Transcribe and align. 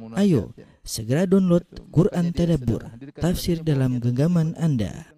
Ayo, 0.00 0.56
segera 0.80 1.28
download 1.28 1.68
Quran 1.92 2.32
Tadabbur, 2.32 2.80
tafsir 3.12 3.60
dalam 3.60 4.00
genggaman 4.00 4.56
Anda. 4.56 5.12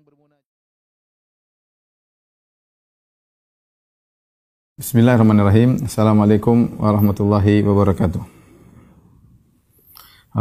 Bismillahirrahmanirrahim. 4.75 5.87
Assalamualaikum 5.87 6.75
warahmatullahi 6.83 7.63
wabarakatuh. 7.63 8.19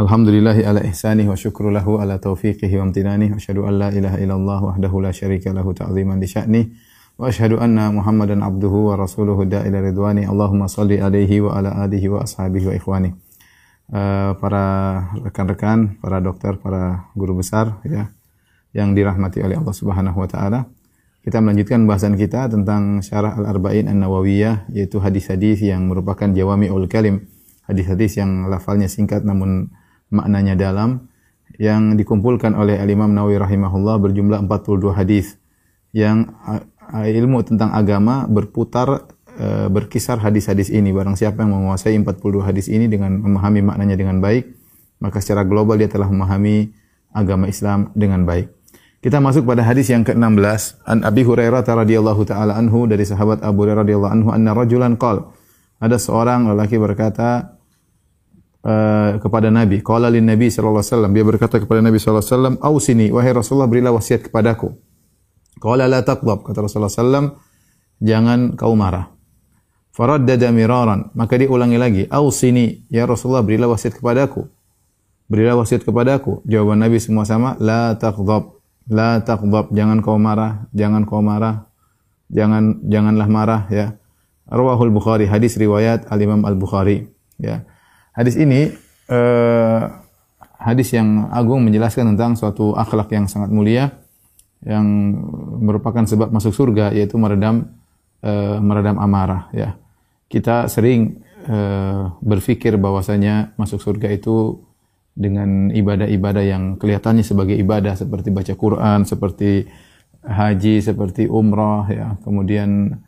Alhamdulillahi 0.02 0.66
ala 0.66 0.82
ihsanih 0.82 1.30
wa 1.30 1.38
syukru 1.38 1.70
lahu 1.70 2.02
ala 2.02 2.18
taufiqihi 2.18 2.74
wa 2.82 2.90
amtinanih 2.90 3.30
wa 3.30 3.38
asyhadu 3.38 3.70
an 3.70 3.78
la 3.78 3.94
ilaha 3.94 4.18
illallah 4.18 4.58
wahdahu 4.66 4.98
la 4.98 5.14
syarika 5.14 5.54
lahu 5.54 5.70
ta'ziman 5.78 6.18
li 6.18 6.26
sya'nih 6.26 6.64
wa 7.22 7.30
asyhadu 7.30 7.62
anna 7.62 7.94
Muhammadan 7.94 8.42
abduhu 8.42 8.90
wa 8.90 8.98
rasuluhu 8.98 9.46
da'ila 9.46 9.78
ridwani. 9.78 10.26
Allahumma 10.26 10.66
salli 10.66 10.98
alaihi 10.98 11.38
wa 11.38 11.54
ala 11.54 11.86
alihi 11.86 12.10
wa 12.10 12.26
ashabihi 12.26 12.66
wa 12.66 12.74
ikhwani. 12.74 13.14
Uh, 13.84 14.32
para 14.40 14.64
rekan-rekan, 15.20 16.00
para 16.00 16.16
dokter, 16.16 16.56
para 16.56 17.12
guru 17.12 17.44
besar 17.44 17.84
ya 17.84 18.08
yang 18.72 18.96
dirahmati 18.96 19.44
oleh 19.44 19.60
Allah 19.60 19.76
Subhanahu 19.76 20.24
wa 20.24 20.24
taala. 20.24 20.72
Kita 21.20 21.44
melanjutkan 21.44 21.84
bahasan 21.84 22.16
kita 22.16 22.48
tentang 22.48 23.04
syarah 23.04 23.36
Al-Arba'in 23.36 23.88
An-Nawawiyah 23.92 24.72
yaitu 24.72 25.04
hadis-hadis 25.04 25.60
yang 25.60 25.84
merupakan 25.88 26.32
jawami'ul 26.32 26.88
kalim, 26.88 27.28
hadis-hadis 27.68 28.16
yang 28.16 28.48
lafalnya 28.48 28.88
singkat 28.88 29.20
namun 29.20 29.68
maknanya 30.08 30.56
dalam 30.56 31.12
yang 31.60 31.94
dikumpulkan 31.94 32.56
oleh 32.56 32.80
Al-Imam 32.80 33.12
Nawawi 33.14 33.38
rahimahullah 33.38 34.00
berjumlah 34.02 34.38
42 34.48 34.96
hadis 34.96 35.38
yang 35.94 36.34
ilmu 36.90 37.46
tentang 37.46 37.70
agama 37.70 38.26
berputar 38.26 39.13
uh, 39.38 39.66
berkisar 39.70 40.18
hadis-hadis 40.18 40.70
ini. 40.70 40.90
Barang 40.90 41.18
siapa 41.18 41.42
yang 41.42 41.54
menguasai 41.54 41.96
42 41.98 42.42
hadis 42.44 42.66
ini 42.70 42.86
dengan 42.90 43.18
memahami 43.18 43.60
maknanya 43.62 43.96
dengan 43.98 44.18
baik, 44.18 44.50
maka 45.02 45.22
secara 45.22 45.46
global 45.46 45.78
dia 45.78 45.90
telah 45.90 46.10
memahami 46.10 46.74
agama 47.14 47.46
Islam 47.46 47.94
dengan 47.94 48.26
baik. 48.26 48.50
Kita 49.04 49.20
masuk 49.20 49.44
pada 49.44 49.60
hadis 49.60 49.92
yang 49.92 50.00
ke-16 50.00 50.80
an 50.88 51.04
Abi 51.04 51.28
Hurairah 51.28 51.60
radhiyallahu 51.60 52.24
taala 52.24 52.56
anhu 52.56 52.88
dari 52.88 53.04
sahabat 53.04 53.44
Abu 53.44 53.68
Hurairah 53.68 53.84
radhiyallahu 53.84 54.12
anhu 54.16 54.28
anna 54.32 54.56
rajulan 54.56 54.96
qal 54.96 55.28
ada 55.76 56.00
seorang 56.00 56.48
lelaki 56.48 56.80
berkata 56.80 57.60
uh, 58.64 59.20
kepada 59.20 59.52
Nabi 59.52 59.84
qala 59.84 60.08
lin 60.08 60.24
Nabi 60.24 60.48
sallallahu 60.48 60.80
alaihi 60.80 60.90
wasallam. 60.90 61.12
Dia 61.12 61.24
berkata 61.28 61.56
kepada 61.60 61.84
Nabi 61.84 62.00
sallallahu 62.00 62.24
alaihi 62.24 62.32
wasallam 62.32 62.54
ausini 62.64 63.06
wahai 63.12 63.32
Rasulullah 63.36 63.68
berilah 63.68 63.92
wasiat 63.92 64.24
kepadaku. 64.24 64.72
Qala 65.60 65.84
la 65.84 66.00
taqdab 66.00 66.40
kata 66.40 66.64
Rasulullah 66.64 66.90
sallam 66.90 67.36
jangan 68.00 68.56
kau 68.58 68.72
marah 68.72 69.13
faraddada 69.94 70.50
miraran 70.50 71.14
maka 71.14 71.38
dia 71.38 71.46
ulangi 71.46 71.78
lagi 71.78 72.02
ausini 72.10 72.82
ya 72.90 73.06
Rasulullah 73.06 73.46
berilah 73.46 73.70
wasiat 73.70 73.94
kepadaku 73.94 74.50
berilah 75.30 75.54
wasiat 75.54 75.86
kepadaku 75.86 76.42
jawaban 76.42 76.82
Nabi 76.82 76.98
semua 76.98 77.22
sama 77.22 77.54
la 77.62 77.94
taqdab 77.94 78.54
La 78.84 79.24
taqdab, 79.24 79.72
jangan 79.72 80.04
kau 80.04 80.20
marah, 80.20 80.68
jangan 80.76 81.08
kau 81.08 81.24
marah, 81.24 81.64
jangan 82.28 82.84
janganlah 82.84 83.28
marah 83.28 83.62
ya. 83.72 83.96
Rawahul 84.44 84.92
Bukhari, 84.92 85.24
hadis 85.24 85.56
riwayat 85.56 86.04
Al 86.12 86.20
Imam 86.20 86.44
Al 86.44 86.52
Bukhari 86.52 87.08
ya. 87.40 87.64
Hadis 88.12 88.36
ini 88.36 88.76
uh, 89.08 89.82
hadis 90.60 90.92
yang 90.92 91.32
agung 91.32 91.64
menjelaskan 91.64 92.12
tentang 92.12 92.36
suatu 92.36 92.76
akhlak 92.76 93.08
yang 93.08 93.24
sangat 93.24 93.48
mulia 93.48 93.96
yang 94.60 94.84
merupakan 95.64 96.04
sebab 96.04 96.28
masuk 96.28 96.52
surga 96.52 96.92
yaitu 96.92 97.16
meredam 97.16 97.72
uh, 98.20 98.60
meredam 98.60 99.00
amarah 99.00 99.48
ya. 99.56 99.80
Kita 100.34 100.66
sering 100.66 101.22
uh, 101.46 102.18
berpikir 102.18 102.74
bahwasanya 102.74 103.54
masuk 103.54 103.78
surga 103.78 104.10
itu 104.10 104.66
dengan 105.14 105.70
ibadah-ibadah 105.70 106.42
yang 106.42 106.74
kelihatannya 106.74 107.22
sebagai 107.22 107.54
ibadah 107.54 107.94
seperti 107.94 108.34
baca 108.34 108.50
Quran, 108.58 109.06
seperti 109.06 109.70
haji, 110.26 110.82
seperti 110.82 111.30
umrah, 111.30 111.86
ya, 111.86 112.18
kemudian 112.26 112.98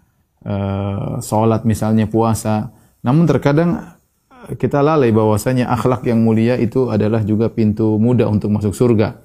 uh, 0.47 1.19
sholat 1.19 1.67
misalnya 1.67 2.07
puasa. 2.07 2.71
Namun 3.03 3.27
terkadang 3.27 3.99
kita 4.55 4.87
lalai 4.87 5.11
bahwasanya 5.11 5.67
akhlak 5.67 6.07
yang 6.07 6.23
mulia 6.23 6.55
itu 6.55 6.95
adalah 6.95 7.27
juga 7.27 7.51
pintu 7.51 7.99
mudah 7.99 8.31
untuk 8.31 8.55
masuk 8.55 8.71
surga. 8.71 9.19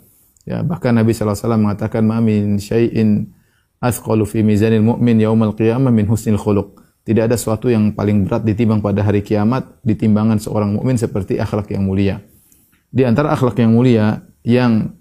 Ya, 0.50 0.66
bahkan 0.66 0.98
Nabi 0.98 1.14
SAW 1.14 1.38
mengatakan, 1.62 2.02
"Ma 2.02 2.18
min 2.18 2.58
syai'in 2.58 3.30
athqalu 3.78 4.26
fi 4.26 4.42
mizanil 4.42 4.82
mu'min 4.82 5.22
yaumal 5.22 5.54
qiyamah 5.54 5.94
min 5.94 6.10
husnil 6.10 6.42
khuluq." 6.42 6.81
Tidak 7.02 7.26
ada 7.26 7.34
sesuatu 7.34 7.66
yang 7.66 7.98
paling 7.98 8.30
berat 8.30 8.46
ditimbang 8.46 8.78
pada 8.78 9.02
hari 9.02 9.26
kiamat 9.26 9.82
ditimbangan 9.82 10.38
seorang 10.38 10.78
mukmin 10.78 11.02
seperti 11.02 11.42
akhlak 11.42 11.74
yang 11.74 11.90
mulia. 11.90 12.22
Di 12.94 13.02
antara 13.08 13.34
akhlak 13.34 13.58
yang 13.58 13.74
mulia 13.74 14.22
yang 14.46 14.94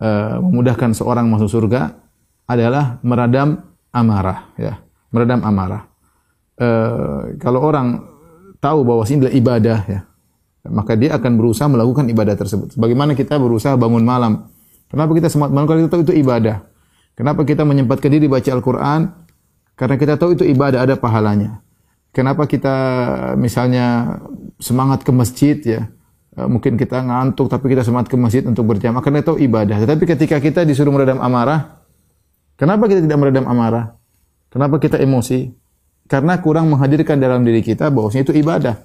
uh, 0.00 0.36
memudahkan 0.44 0.92
seorang 0.92 1.24
masuk 1.32 1.48
surga 1.48 1.96
adalah 2.44 3.00
meredam 3.00 3.72
amarah, 3.88 4.52
ya, 4.60 4.84
meredam 5.08 5.40
amarah. 5.48 5.88
Uh, 6.60 7.36
kalau 7.40 7.64
orang 7.64 8.04
tahu 8.60 8.84
bahwa 8.84 9.02
ini 9.08 9.16
adalah 9.24 9.34
ibadah, 9.34 9.78
ya, 9.88 10.00
maka 10.68 10.92
dia 10.92 11.16
akan 11.16 11.32
berusaha 11.40 11.68
melakukan 11.72 12.04
ibadah 12.12 12.36
tersebut. 12.36 12.76
Bagaimana 12.76 13.16
kita 13.16 13.40
berusaha 13.40 13.74
bangun 13.80 14.04
malam? 14.04 14.52
Kenapa 14.92 15.10
kita 15.16 15.32
semangat 15.32 15.52
malam? 15.56 15.66
Karena 15.66 15.80
kita 15.88 15.92
tahu 15.96 16.04
itu 16.04 16.14
ibadah. 16.20 16.56
Kenapa 17.16 17.40
kita 17.48 17.64
menyempatkan 17.64 18.12
diri 18.12 18.28
baca 18.28 18.50
Al-Quran? 18.52 19.00
Karena 19.76 20.00
kita 20.00 20.16
tahu 20.16 20.34
itu 20.34 20.44
ibadah, 20.48 20.82
ada 20.82 20.96
pahalanya. 20.96 21.60
Kenapa 22.16 22.48
kita 22.48 22.74
misalnya 23.36 24.18
semangat 24.56 25.04
ke 25.04 25.12
masjid 25.12 25.56
ya? 25.60 25.82
mungkin 26.44 26.76
kita 26.76 27.00
ngantuk 27.00 27.48
tapi 27.48 27.72
kita 27.72 27.80
semangat 27.80 28.12
ke 28.12 28.16
masjid 28.20 28.44
untuk 28.44 28.68
berjamaah 28.68 29.00
karena 29.00 29.24
itu 29.24 29.40
ibadah. 29.40 29.80
Tetapi 29.80 30.04
ketika 30.04 30.36
kita 30.36 30.68
disuruh 30.68 30.92
meredam 30.92 31.16
amarah, 31.16 31.80
kenapa 32.60 32.84
kita 32.92 33.00
tidak 33.00 33.16
meredam 33.16 33.48
amarah? 33.48 33.96
Kenapa 34.52 34.76
kita 34.76 35.00
emosi? 35.00 35.48
Karena 36.04 36.36
kurang 36.44 36.68
menghadirkan 36.68 37.16
dalam 37.16 37.40
diri 37.40 37.64
kita 37.64 37.88
bahwasanya 37.88 38.28
itu 38.28 38.34
ibadah. 38.36 38.76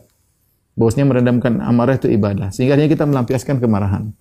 Bahwasanya 0.80 1.06
meredamkan 1.12 1.60
amarah 1.60 2.00
itu 2.00 2.08
ibadah. 2.08 2.56
Sehingga 2.56 2.80
kita 2.80 3.04
melampiaskan 3.04 3.60
kemarahan. 3.60 4.16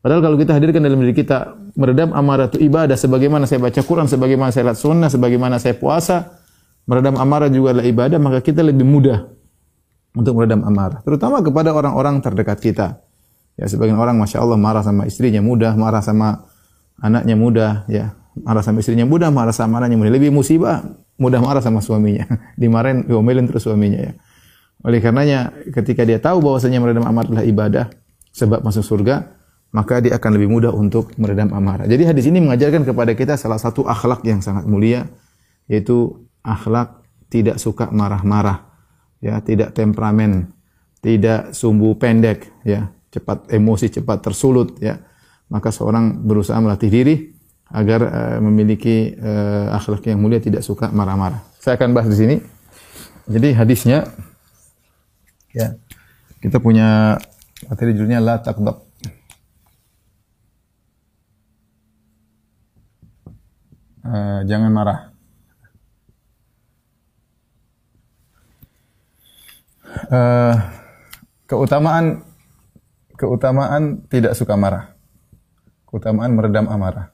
Padahal 0.00 0.24
kalau 0.24 0.36
kita 0.40 0.56
hadirkan 0.56 0.80
dalam 0.80 1.04
diri 1.04 1.12
kita 1.12 1.60
meredam 1.76 2.16
amarah 2.16 2.48
itu 2.48 2.56
ibadah 2.56 2.96
sebagaimana 2.96 3.44
saya 3.44 3.60
baca 3.60 3.80
Quran, 3.84 4.08
sebagaimana 4.08 4.48
saya 4.48 4.72
lihat 4.72 4.80
sunnah, 4.80 5.12
sebagaimana 5.12 5.60
saya 5.60 5.76
puasa, 5.76 6.40
meredam 6.88 7.20
amarah 7.20 7.52
juga 7.52 7.76
adalah 7.76 7.86
ibadah, 7.86 8.16
maka 8.16 8.40
kita 8.40 8.64
lebih 8.64 8.88
mudah 8.88 9.28
untuk 10.16 10.40
meredam 10.40 10.64
amarah, 10.64 11.04
terutama 11.04 11.44
kepada 11.44 11.76
orang-orang 11.76 12.18
terdekat 12.24 12.58
kita. 12.58 12.86
Ya, 13.60 13.68
sebagian 13.68 14.00
orang 14.00 14.16
masya 14.16 14.40
Allah 14.40 14.56
marah 14.56 14.80
sama 14.80 15.04
istrinya 15.04 15.44
mudah, 15.44 15.76
marah 15.76 16.00
sama 16.00 16.48
anaknya 16.96 17.36
mudah, 17.36 17.84
ya, 17.92 18.16
marah 18.40 18.64
sama 18.64 18.80
istrinya 18.80 19.04
mudah, 19.04 19.28
marah 19.28 19.52
sama 19.52 19.84
anaknya 19.84 20.00
mudah. 20.00 20.12
Lebih 20.16 20.32
musibah 20.32 20.80
mudah 21.20 21.44
marah 21.44 21.60
sama 21.60 21.84
suaminya, 21.84 22.24
dimarahin, 22.60 23.04
diomelin 23.04 23.44
terus 23.44 23.68
suaminya 23.68 24.00
ya. 24.00 24.12
Oleh 24.80 25.04
karenanya, 25.04 25.52
ketika 25.76 26.08
dia 26.08 26.16
tahu 26.16 26.40
bahwasanya 26.40 26.80
meredam 26.80 27.04
amarah 27.04 27.28
adalah 27.28 27.44
ibadah, 27.44 27.84
sebab 28.32 28.64
masuk 28.64 28.80
surga, 28.80 29.39
maka 29.70 30.02
dia 30.02 30.18
akan 30.18 30.30
lebih 30.34 30.48
mudah 30.50 30.72
untuk 30.74 31.14
meredam 31.18 31.54
amarah. 31.54 31.86
Jadi 31.86 32.02
hadis 32.06 32.26
ini 32.26 32.42
mengajarkan 32.42 32.82
kepada 32.82 33.14
kita 33.14 33.34
salah 33.38 33.58
satu 33.58 33.86
akhlak 33.86 34.26
yang 34.26 34.42
sangat 34.42 34.66
mulia, 34.66 35.06
yaitu 35.70 36.26
akhlak 36.42 37.02
tidak 37.30 37.62
suka 37.62 37.86
marah-marah 37.94 38.70
ya 39.20 39.38
tidak 39.44 39.76
temperamen, 39.76 40.48
tidak 41.04 41.52
sumbu 41.52 41.94
pendek, 42.00 42.48
ya 42.64 42.88
cepat 43.12 43.52
emosi, 43.52 43.92
cepat 44.00 44.24
tersulut, 44.24 44.80
ya 44.80 44.98
maka 45.52 45.68
seorang 45.70 46.24
berusaha 46.24 46.56
melatih 46.58 46.90
diri 46.90 47.16
agar 47.70 48.00
uh, 48.02 48.38
memiliki 48.42 49.14
uh, 49.14 49.76
akhlak 49.76 50.02
yang 50.10 50.18
mulia, 50.18 50.42
tidak 50.42 50.66
suka 50.66 50.90
marah-marah. 50.90 51.38
Saya 51.60 51.78
akan 51.78 51.94
bahas 51.94 52.10
di 52.10 52.18
sini. 52.18 52.36
Jadi 53.30 53.54
hadisnya, 53.54 54.10
ya 55.54 55.78
kita 56.42 56.58
punya 56.58 57.20
materi 57.70 57.94
judulnya 57.94 58.18
la 58.18 58.42
takdab. 58.42 58.89
Uh, 64.00 64.40
jangan 64.48 64.72
marah. 64.72 65.10
uh, 70.10 70.54
keutamaan 71.44 72.22
keutamaan 73.18 74.06
tidak 74.08 74.32
suka 74.38 74.54
marah. 74.56 74.94
Keutamaan 75.90 76.32
meredam 76.38 76.70
amarah. 76.70 77.10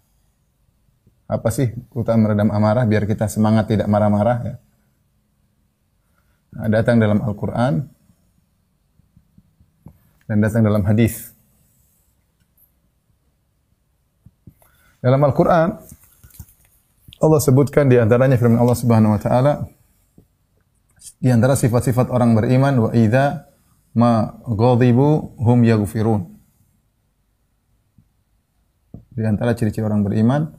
Apa 1.27 1.51
sih 1.51 1.75
keutamaan 1.91 2.23
meredam 2.31 2.51
amarah 2.53 2.85
biar 2.87 3.09
kita 3.09 3.27
semangat 3.27 3.67
tidak 3.73 3.89
marah-marah 3.91 4.39
ya? 4.45 4.55
Nah, 6.57 6.69
datang 6.73 6.97
dalam 7.03 7.21
Al-Qur'an 7.21 7.85
dan 10.31 10.37
datang 10.41 10.63
dalam 10.63 10.85
hadis. 10.87 11.35
Dalam 15.03 15.21
Al-Qur'an 15.23 15.77
Allah 17.27 17.43
sebutkan 17.43 17.91
di 17.91 17.99
antaranya 17.99 18.39
firman 18.39 18.63
Allah 18.63 18.79
Subhanahu 18.79 19.15
wa 19.15 19.21
taala 19.21 19.53
di 21.19 21.29
antara 21.31 21.59
sifat-sifat 21.59 22.11
orang 22.11 22.39
beriman 22.39 22.89
wa 22.89 22.91
idza 22.95 23.47
ma 23.99 24.31
ghadibu 24.47 25.37
hum 25.43 25.59
yaghfirun. 25.67 26.23
Di 29.17 29.25
antara 29.25 29.57
ciri-ciri 29.57 29.83
orang 29.83 30.05
beriman 30.05 30.53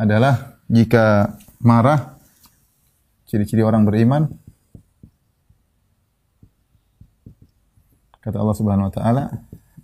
adalah 0.00 0.58
jika 0.66 1.36
marah 1.60 2.16
ciri-ciri 3.28 3.60
orang 3.60 3.84
beriman 3.84 4.26
kata 8.18 8.36
Allah 8.40 8.56
Subhanahu 8.56 8.88
wa 8.88 8.94
taala 8.94 9.24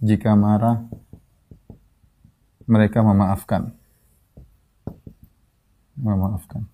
jika 0.01 0.33
marah 0.33 0.83
mereka 2.67 3.05
memaafkan 3.05 3.77
memaafkan. 5.97 6.65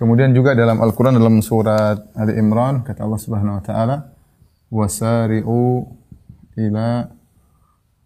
Kemudian 0.00 0.32
juga 0.32 0.56
dalam 0.56 0.80
Al-Quran 0.80 1.20
dalam 1.20 1.44
surat 1.44 2.00
Ali 2.16 2.40
Imran 2.40 2.80
kata 2.80 3.04
Allah 3.04 3.20
Subhanahu 3.20 3.60
Wa 3.60 3.64
Taala 3.68 3.96
wasari'u 4.72 5.84
ila 6.56 7.04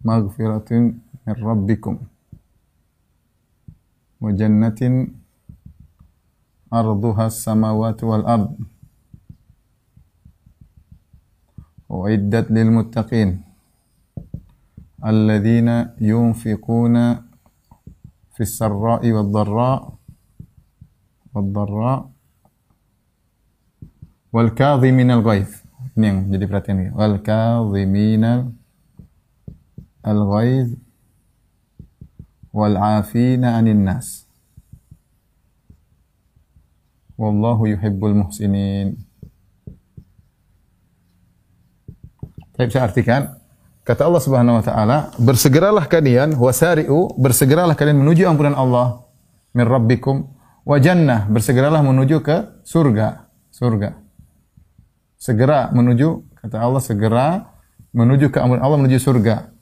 maghfiratin 0.03 0.99
min 0.99 1.37
rabbikum 1.39 2.03
wa 4.19 4.31
jannatin 4.35 5.15
arduha 6.67 7.31
as-samawati 7.31 8.03
wal 8.03 8.27
ard 8.27 8.51
lil 12.51 12.71
muttaqin 12.75 13.39
الذين 15.05 15.69
ينفقون 16.01 16.97
في 18.35 18.41
السراء 18.41 19.03
والضراء 19.13 19.81
والضراء 21.35 22.15
wal 24.35 24.51
kadhimin 24.51 25.15
al 25.15 25.23
ghaidh. 25.23 25.63
Ini 25.95 26.05
yang 26.11 26.19
jadi 26.27 26.45
perhatian 26.51 26.77
kita. 26.83 26.99
Wal 26.99 27.23
kadhimin 27.23 28.25
al 30.03 30.21
ghaidh 30.27 30.75
wal 32.51 32.75
afina 32.75 33.55
'anil 33.55 33.79
nas. 33.79 34.27
Wallahu 37.15 37.71
yuhibbul 37.71 38.27
muhsinin. 38.27 38.99
Baik, 42.59 42.75
saya 42.75 42.91
artikan 42.91 43.39
Kata 43.85 44.09
Allah 44.09 44.23
Subhanahu 44.25 44.59
wa 44.59 44.65
taala, 44.65 45.13
bersegeralah 45.21 45.85
kalian 45.85 46.41
wasari'u, 46.41 47.21
bersegeralah 47.21 47.77
kalian 47.77 48.01
menuju 48.01 48.25
ampunan 48.25 48.57
Allah 48.57 49.05
min 49.53 49.69
rabbikum 49.69 50.25
wa 50.65 50.77
jannah. 50.81 51.29
Bersegeralah 51.29 51.85
menuju 51.85 52.25
ke 52.25 52.65
surga 52.65 53.29
surga. 53.55 53.95
Segera 55.15 55.71
menuju 55.71 56.27
kata 56.43 56.59
Allah 56.59 56.83
segera 56.83 57.55
menuju 57.95 58.35
ke 58.35 58.43
ampunan 58.43 58.65
Allah 58.67 58.79
menuju 58.83 58.99
surga. 58.99 59.55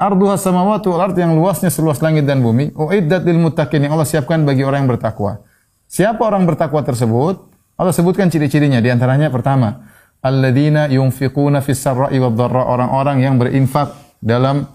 Arduha 0.00 0.40
samawati 0.40 0.88
wal 0.88 1.12
yang 1.12 1.36
luasnya 1.36 1.68
seluas 1.68 2.00
langit 2.00 2.24
dan 2.24 2.40
bumi 2.40 2.72
uiddat 2.72 3.20
lil 3.28 3.36
muttaqin 3.36 3.84
Allah 3.84 4.08
siapkan 4.08 4.40
bagi 4.48 4.64
orang 4.64 4.88
yang 4.88 4.90
bertakwa. 4.96 5.44
Siapa 5.84 6.24
orang 6.24 6.48
bertakwa 6.48 6.80
tersebut? 6.80 7.52
Allah 7.76 7.92
sebutkan 7.92 8.32
ciri-cirinya 8.32 8.80
di 8.80 8.88
antaranya 8.88 9.28
pertama 9.28 9.90
alladzina 10.20 10.88
yunfiquna 10.92 11.64
fis 11.64 11.80
sarra'i 11.80 12.20
wad 12.20 12.36
dharra 12.36 12.64
orang-orang 12.68 13.24
yang 13.24 13.34
berinfak 13.40 13.92
dalam 14.20 14.68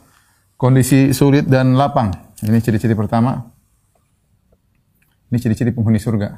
kondisi 0.57 1.13
sulit 1.13 1.45
dan 1.45 1.77
lapang 1.77 2.09
ini 2.41 2.57
ciri-ciri 2.61 2.97
pertama 2.97 3.55
ini 5.35 5.43
ciri-ciri 5.43 5.75
penghuni 5.75 5.99
surga. 5.99 6.37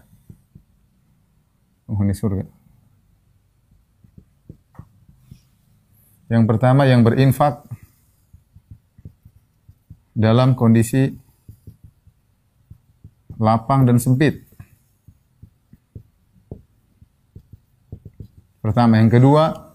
Penghuni 1.85 2.17
surga. 2.17 2.49
Yang 6.33 6.43
pertama 6.49 6.89
yang 6.89 7.05
berinfak 7.05 7.61
dalam 10.17 10.57
kondisi 10.57 11.13
lapang 13.37 13.85
dan 13.85 14.01
sempit. 14.01 14.46
Pertama, 18.67 18.99
yang 18.99 19.07
kedua 19.07 19.71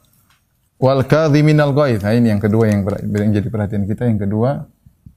wal 0.77 1.01
kadhiminal 1.09 1.73
ghaidh. 1.73 2.05
Nah, 2.05 2.13
ini 2.13 2.29
yang 2.29 2.45
kedua 2.45 2.69
yang, 2.69 2.85
yang 3.09 3.33
jadi 3.33 3.49
perhatian 3.49 3.89
kita. 3.89 4.05
Yang 4.05 4.29
kedua 4.29 4.69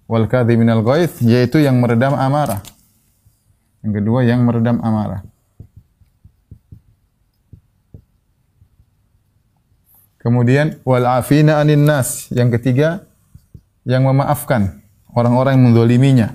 wal 0.07 0.31
kadhiminal 0.31 0.79
ghaidh 0.79 1.19
yaitu 1.19 1.59
yang 1.59 1.83
meredam 1.83 2.15
amarah. 2.15 2.63
Yang 3.83 3.99
kedua 3.99 4.23
yang 4.23 4.47
meredam 4.47 4.79
amarah. 4.79 5.27
Kemudian 10.23 10.79
wal 10.87 11.03
afina 11.03 11.59
anin 11.59 11.83
nas. 11.83 12.31
Yang 12.31 12.63
ketiga 12.63 13.03
yang 13.83 14.07
memaafkan 14.07 14.87
orang-orang 15.11 15.59
yang 15.59 15.65
mendoliminya. 15.67 16.29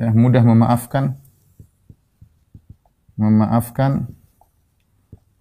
Ya, 0.00 0.16
mudah 0.16 0.40
memaafkan 0.40 1.20
memaafkan 3.20 4.17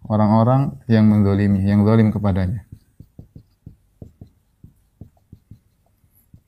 orang-orang 0.08 0.76
yang 0.88 1.06
mendolimi, 1.08 1.64
yang 1.64 1.84
dolim 1.84 2.12
kepadanya. 2.12 2.68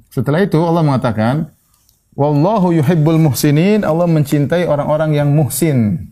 Setelah 0.09 0.41
itu 0.41 0.57
Allah 0.57 0.81
mengatakan, 0.81 1.53
Wallahu 2.19 2.75
yuhibbul 2.75 3.15
muhsinin. 3.15 3.87
Allah 3.87 4.03
mencintai 4.03 4.67
orang-orang 4.67 5.15
yang 5.15 5.31
muhsin. 5.31 6.11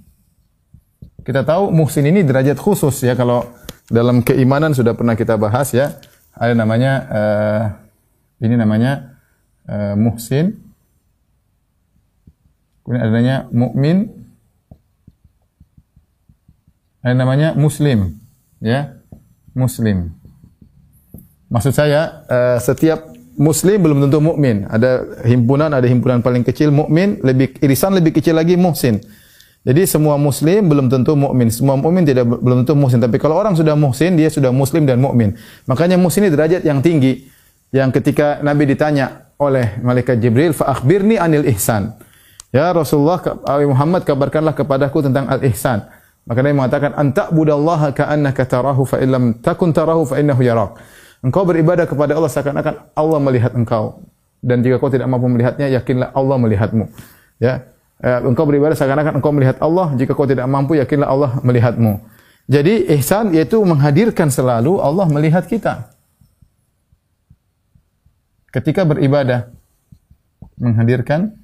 Kita 1.27 1.43
tahu 1.43 1.67
muhsin 1.75 2.07
ini 2.07 2.23
derajat 2.23 2.55
khusus 2.55 3.03
ya 3.03 3.11
kalau 3.19 3.43
dalam 3.91 4.23
keimanan 4.23 4.71
sudah 4.71 4.95
pernah 4.95 5.19
kita 5.19 5.35
bahas 5.35 5.75
ya. 5.75 5.99
Ada 6.31 6.55
namanya 6.55 6.91
uh, 7.11 7.63
ini 8.39 8.55
namanya 8.55 9.19
uh, 9.67 9.99
muhsin. 9.99 10.55
Kemudian 12.87 13.03
adanya 13.03 13.35
mukmin. 13.51 14.16
Ada 17.01 17.13
namanya 17.13 17.53
muslim 17.53 18.17
ya. 18.61 18.97
Muslim. 19.57 20.13
Maksud 21.49 21.73
saya 21.73 22.21
uh, 22.29 22.57
setiap 22.61 23.09
muslim 23.39 23.81
belum 23.81 24.05
tentu 24.05 24.21
mukmin. 24.21 24.69
Ada 24.69 25.23
himpunan, 25.25 25.73
ada 25.73 25.85
himpunan 25.85 26.21
paling 26.21 26.45
kecil 26.45 26.69
mukmin, 26.69 27.17
lebih 27.25 27.57
irisan 27.63 27.97
lebih 27.97 28.13
kecil 28.13 28.37
lagi 28.37 28.53
muhsin. 28.53 29.01
Jadi 29.65 29.83
semua 29.83 30.15
muslim 30.15 30.69
belum 30.69 30.87
tentu 30.87 31.17
mukmin. 31.17 31.49
Semua 31.49 31.75
mukmin 31.75 32.05
tidak 32.05 32.23
belum 32.27 32.63
tentu 32.63 32.77
muhsin. 32.77 33.01
Tapi 33.01 33.17
kalau 33.17 33.35
orang 33.35 33.57
sudah 33.57 33.73
muhsin, 33.73 34.15
dia 34.15 34.29
sudah 34.29 34.53
muslim 34.53 34.85
dan 34.85 35.01
mukmin. 35.01 35.35
Makanya 35.65 35.97
muhsin 35.97 36.27
ini 36.27 36.31
derajat 36.31 36.61
yang 36.63 36.79
tinggi. 36.79 37.27
Yang 37.73 37.99
ketika 37.99 38.39
Nabi 38.45 38.63
ditanya 38.63 39.27
oleh 39.35 39.75
malaikat 39.83 40.23
Jibril, 40.23 40.55
"Fa 40.55 40.71
akhbirni 40.71 41.19
anil 41.19 41.43
ihsan." 41.51 41.99
Ya 42.47 42.71
Rasulullah 42.71 43.19
Muhammad 43.67 44.07
kabarkanlah 44.07 44.55
kepadaku 44.55 45.03
tentang 45.03 45.27
al-ihsan. 45.27 45.83
Maka 46.27 46.39
Nabi 46.43 46.55
mengatakan, 46.59 46.91
"Anta 46.99 47.31
budallaha 47.31 47.95
ka'annaka 47.95 48.43
tarahu 48.43 48.83
fa 48.83 48.99
illam 48.99 49.39
takun 49.39 49.71
tarahu 49.71 50.03
fa 50.03 50.19
innahu 50.19 50.43
yarak." 50.43 50.75
Engkau 51.23 51.47
beribadah 51.47 51.87
kepada 51.87 52.13
Allah 52.13 52.29
seakan-akan 52.29 52.93
Allah 52.93 53.19
melihat 53.23 53.55
engkau. 53.55 54.03
Dan 54.43 54.61
jika 54.61 54.77
kau 54.77 54.91
tidak 54.91 55.09
mampu 55.09 55.25
melihatnya, 55.31 55.71
yakinlah 55.71 56.13
Allah 56.13 56.37
melihatmu. 56.37 56.85
Ya. 57.41 57.65
Eh, 57.97 58.19
engkau 58.21 58.45
beribadah 58.45 58.77
seakan-akan 58.77 59.17
engkau 59.17 59.33
melihat 59.33 59.57
Allah, 59.57 59.97
jika 59.97 60.13
kau 60.13 60.29
tidak 60.29 60.45
mampu, 60.45 60.77
yakinlah 60.77 61.09
Allah 61.09 61.31
melihatmu. 61.41 61.97
Jadi 62.47 62.87
ihsan 62.95 63.35
yaitu 63.35 63.59
menghadirkan 63.59 64.31
selalu 64.31 64.79
Allah 64.79 65.03
melihat 65.11 65.43
kita. 65.43 65.91
Ketika 68.53 68.87
beribadah 68.87 69.51
menghadirkan 70.55 71.35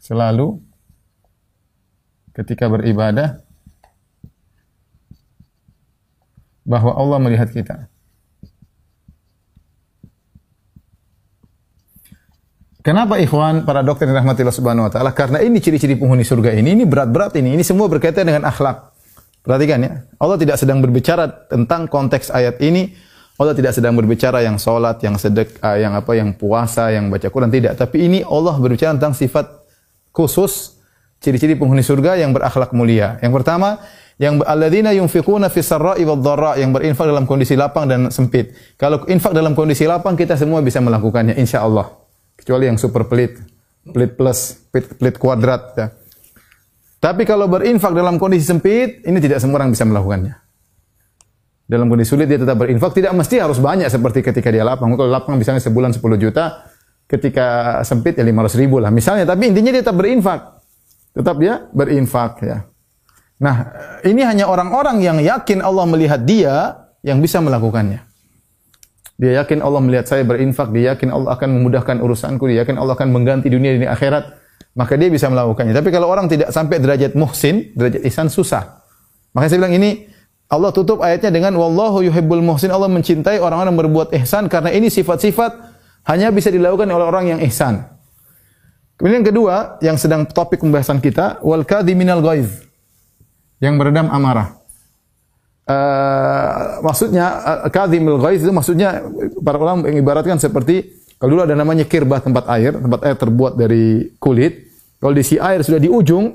selalu 0.00 0.64
ketika 2.32 2.72
beribadah 2.72 3.44
bahwa 6.64 6.92
Allah 6.96 7.18
melihat 7.22 7.48
kita. 7.50 7.90
Kenapa 12.80 13.20
ikhwan 13.20 13.68
para 13.68 13.84
dokter 13.84 14.08
yang 14.08 14.24
rahmatillah 14.24 14.56
subhanahu 14.56 14.88
wa 14.88 14.92
ta'ala? 14.92 15.12
Karena 15.12 15.44
ini 15.44 15.60
ciri-ciri 15.60 16.00
penghuni 16.00 16.24
surga 16.24 16.56
ini, 16.56 16.72
ini 16.72 16.88
berat-berat 16.88 17.36
ini. 17.36 17.52
Ini 17.52 17.60
semua 17.60 17.92
berkaitan 17.92 18.24
dengan 18.24 18.48
akhlak. 18.48 18.96
Perhatikan 19.44 19.84
ya. 19.84 19.92
Allah 20.16 20.40
tidak 20.40 20.56
sedang 20.56 20.80
berbicara 20.80 21.28
tentang 21.48 21.84
konteks 21.88 22.32
ayat 22.32 22.56
ini. 22.64 22.96
Allah 23.36 23.52
tidak 23.56 23.76
sedang 23.76 23.96
berbicara 23.96 24.40
yang 24.44 24.56
sholat, 24.56 25.00
yang 25.04 25.16
sedek, 25.20 25.60
uh, 25.60 25.76
yang 25.76 25.92
apa, 25.92 26.12
yang 26.16 26.32
puasa, 26.32 26.88
yang 26.92 27.12
baca 27.12 27.28
Quran. 27.28 27.52
Tidak. 27.52 27.76
Tapi 27.76 27.96
ini 28.00 28.18
Allah 28.24 28.56
berbicara 28.56 28.96
tentang 28.96 29.12
sifat 29.12 29.48
khusus 30.12 30.80
ciri-ciri 31.20 31.60
penghuni 31.60 31.84
surga 31.84 32.16
yang 32.16 32.32
berakhlak 32.32 32.72
mulia. 32.72 33.20
Yang 33.20 33.44
pertama, 33.44 33.76
yang 34.20 34.44
alladzina 34.44 34.92
yunfiquna 34.92 35.48
fi 35.48 35.64
sarra'i 35.64 36.04
wad 36.04 36.20
dharra 36.20 36.60
yang 36.60 36.76
berinfak 36.76 37.08
dalam 37.08 37.24
kondisi 37.24 37.56
lapang 37.56 37.88
dan 37.88 38.12
sempit. 38.12 38.52
Kalau 38.76 39.08
infak 39.08 39.32
dalam 39.32 39.56
kondisi 39.56 39.88
lapang 39.88 40.12
kita 40.12 40.36
semua 40.36 40.60
bisa 40.60 40.76
melakukannya 40.84 41.40
insyaallah 41.40 41.88
kecuali 42.36 42.68
yang 42.68 42.76
super 42.76 43.08
pelit, 43.08 43.40
pelit 43.88 44.20
plus, 44.20 44.60
pelit, 44.68 44.92
pelit 45.00 45.16
kuadrat 45.16 45.62
ya. 45.72 45.86
Tapi 47.00 47.24
kalau 47.24 47.48
berinfak 47.48 47.96
dalam 47.96 48.20
kondisi 48.20 48.44
sempit, 48.44 49.00
ini 49.08 49.16
tidak 49.24 49.40
semua 49.40 49.64
orang 49.64 49.72
bisa 49.72 49.88
melakukannya. 49.88 50.36
Dalam 51.64 51.88
kondisi 51.88 52.12
sulit 52.12 52.28
dia 52.28 52.36
tetap 52.36 52.60
berinfak, 52.60 52.92
tidak 52.92 53.16
mesti 53.16 53.40
harus 53.40 53.56
banyak 53.56 53.88
seperti 53.88 54.20
ketika 54.20 54.52
dia 54.52 54.68
lapang. 54.68 54.92
Kalau 55.00 55.08
lapang 55.08 55.40
misalnya 55.40 55.64
sebulan 55.64 55.96
10 55.96 56.20
juta, 56.20 56.68
ketika 57.08 57.80
sempit 57.88 58.20
ya 58.20 58.24
500 58.28 58.60
ribu 58.60 58.76
lah 58.84 58.92
misalnya. 58.92 59.24
Tapi 59.24 59.48
intinya 59.48 59.72
dia 59.72 59.80
tetap 59.80 59.96
berinfak. 59.96 60.60
Tetap 61.16 61.40
dia 61.40 61.64
berinfak 61.72 62.32
ya. 62.44 62.69
Nah, 63.40 63.72
ini 64.04 64.20
hanya 64.20 64.46
orang-orang 64.52 65.00
yang 65.00 65.16
yakin 65.16 65.64
Allah 65.64 65.88
melihat 65.88 66.20
dia 66.22 66.76
yang 67.00 67.24
bisa 67.24 67.40
melakukannya. 67.40 68.04
Dia 69.20 69.44
yakin 69.44 69.64
Allah 69.64 69.80
melihat 69.80 70.08
saya 70.08 70.24
berinfak, 70.24 70.72
dia 70.72 70.96
yakin 70.96 71.12
Allah 71.12 71.36
akan 71.36 71.60
memudahkan 71.60 72.00
urusanku, 72.00 72.48
dia 72.48 72.64
yakin 72.64 72.76
Allah 72.76 72.96
akan 72.96 73.08
mengganti 73.12 73.52
dunia 73.52 73.76
ini 73.76 73.88
akhirat 73.88 74.40
maka 74.76 74.94
dia 74.94 75.10
bisa 75.10 75.26
melakukannya. 75.26 75.74
Tapi 75.74 75.88
kalau 75.90 76.06
orang 76.06 76.30
tidak 76.30 76.54
sampai 76.54 76.78
derajat 76.78 77.18
muhsin, 77.18 77.74
derajat 77.74 78.06
ihsan 78.06 78.30
susah. 78.30 78.86
Makanya 79.34 79.50
saya 79.50 79.58
bilang 79.66 79.76
ini 79.76 79.90
Allah 80.50 80.70
tutup 80.74 81.02
ayatnya 81.02 81.30
dengan 81.30 81.54
wallahu 81.58 82.02
yuhibbul 82.06 82.42
muhsin. 82.42 82.70
Allah 82.70 82.90
mencintai 82.90 83.38
orang-orang 83.42 83.74
yang 83.74 83.80
berbuat 83.86 84.08
ihsan 84.22 84.46
karena 84.46 84.70
ini 84.74 84.90
sifat-sifat 84.90 85.52
hanya 86.10 86.30
bisa 86.34 86.50
dilakukan 86.50 86.86
oleh 86.90 87.06
orang 87.06 87.24
yang 87.36 87.40
ihsan. 87.50 87.86
Kemudian 88.98 89.24
yang 89.24 89.28
kedua, 89.32 89.54
yang 89.80 89.96
sedang 89.96 90.28
topik 90.28 90.60
pembahasan 90.60 91.00
kita, 91.00 91.40
wal 91.40 91.64
kadhiminal 91.64 92.20
ghaiz. 92.20 92.69
Yang 93.60 93.74
meredam 93.76 94.08
amarah. 94.08 94.56
Uh, 95.70 96.82
maksudnya 96.82 97.26
uh, 97.46 97.70
kadhimul 97.70 98.18
ghaiz 98.18 98.42
itu 98.42 98.50
maksudnya 98.50 99.06
para 99.44 99.54
ulama 99.54 99.86
mengibaratkan 99.86 100.34
seperti 100.34 101.00
kalau 101.20 101.36
dulu 101.36 101.42
ada 101.44 101.52
namanya 101.52 101.84
kirbah 101.84 102.24
tempat 102.24 102.48
air, 102.48 102.72
tempat 102.72 103.00
air 103.04 103.16
terbuat 103.20 103.52
dari 103.52 104.08
kulit. 104.16 104.72
Kalau 104.96 105.12
diisi 105.12 105.36
air 105.36 105.60
sudah 105.60 105.76
di 105.76 105.92
ujung, 105.92 106.32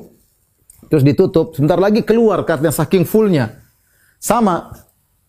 terus 0.85 1.01
ditutup, 1.01 1.57
sebentar 1.57 1.81
lagi 1.81 2.05
keluar 2.05 2.45
karena 2.45 2.69
saking 2.69 3.01
fullnya. 3.01 3.65
Sama, 4.21 4.69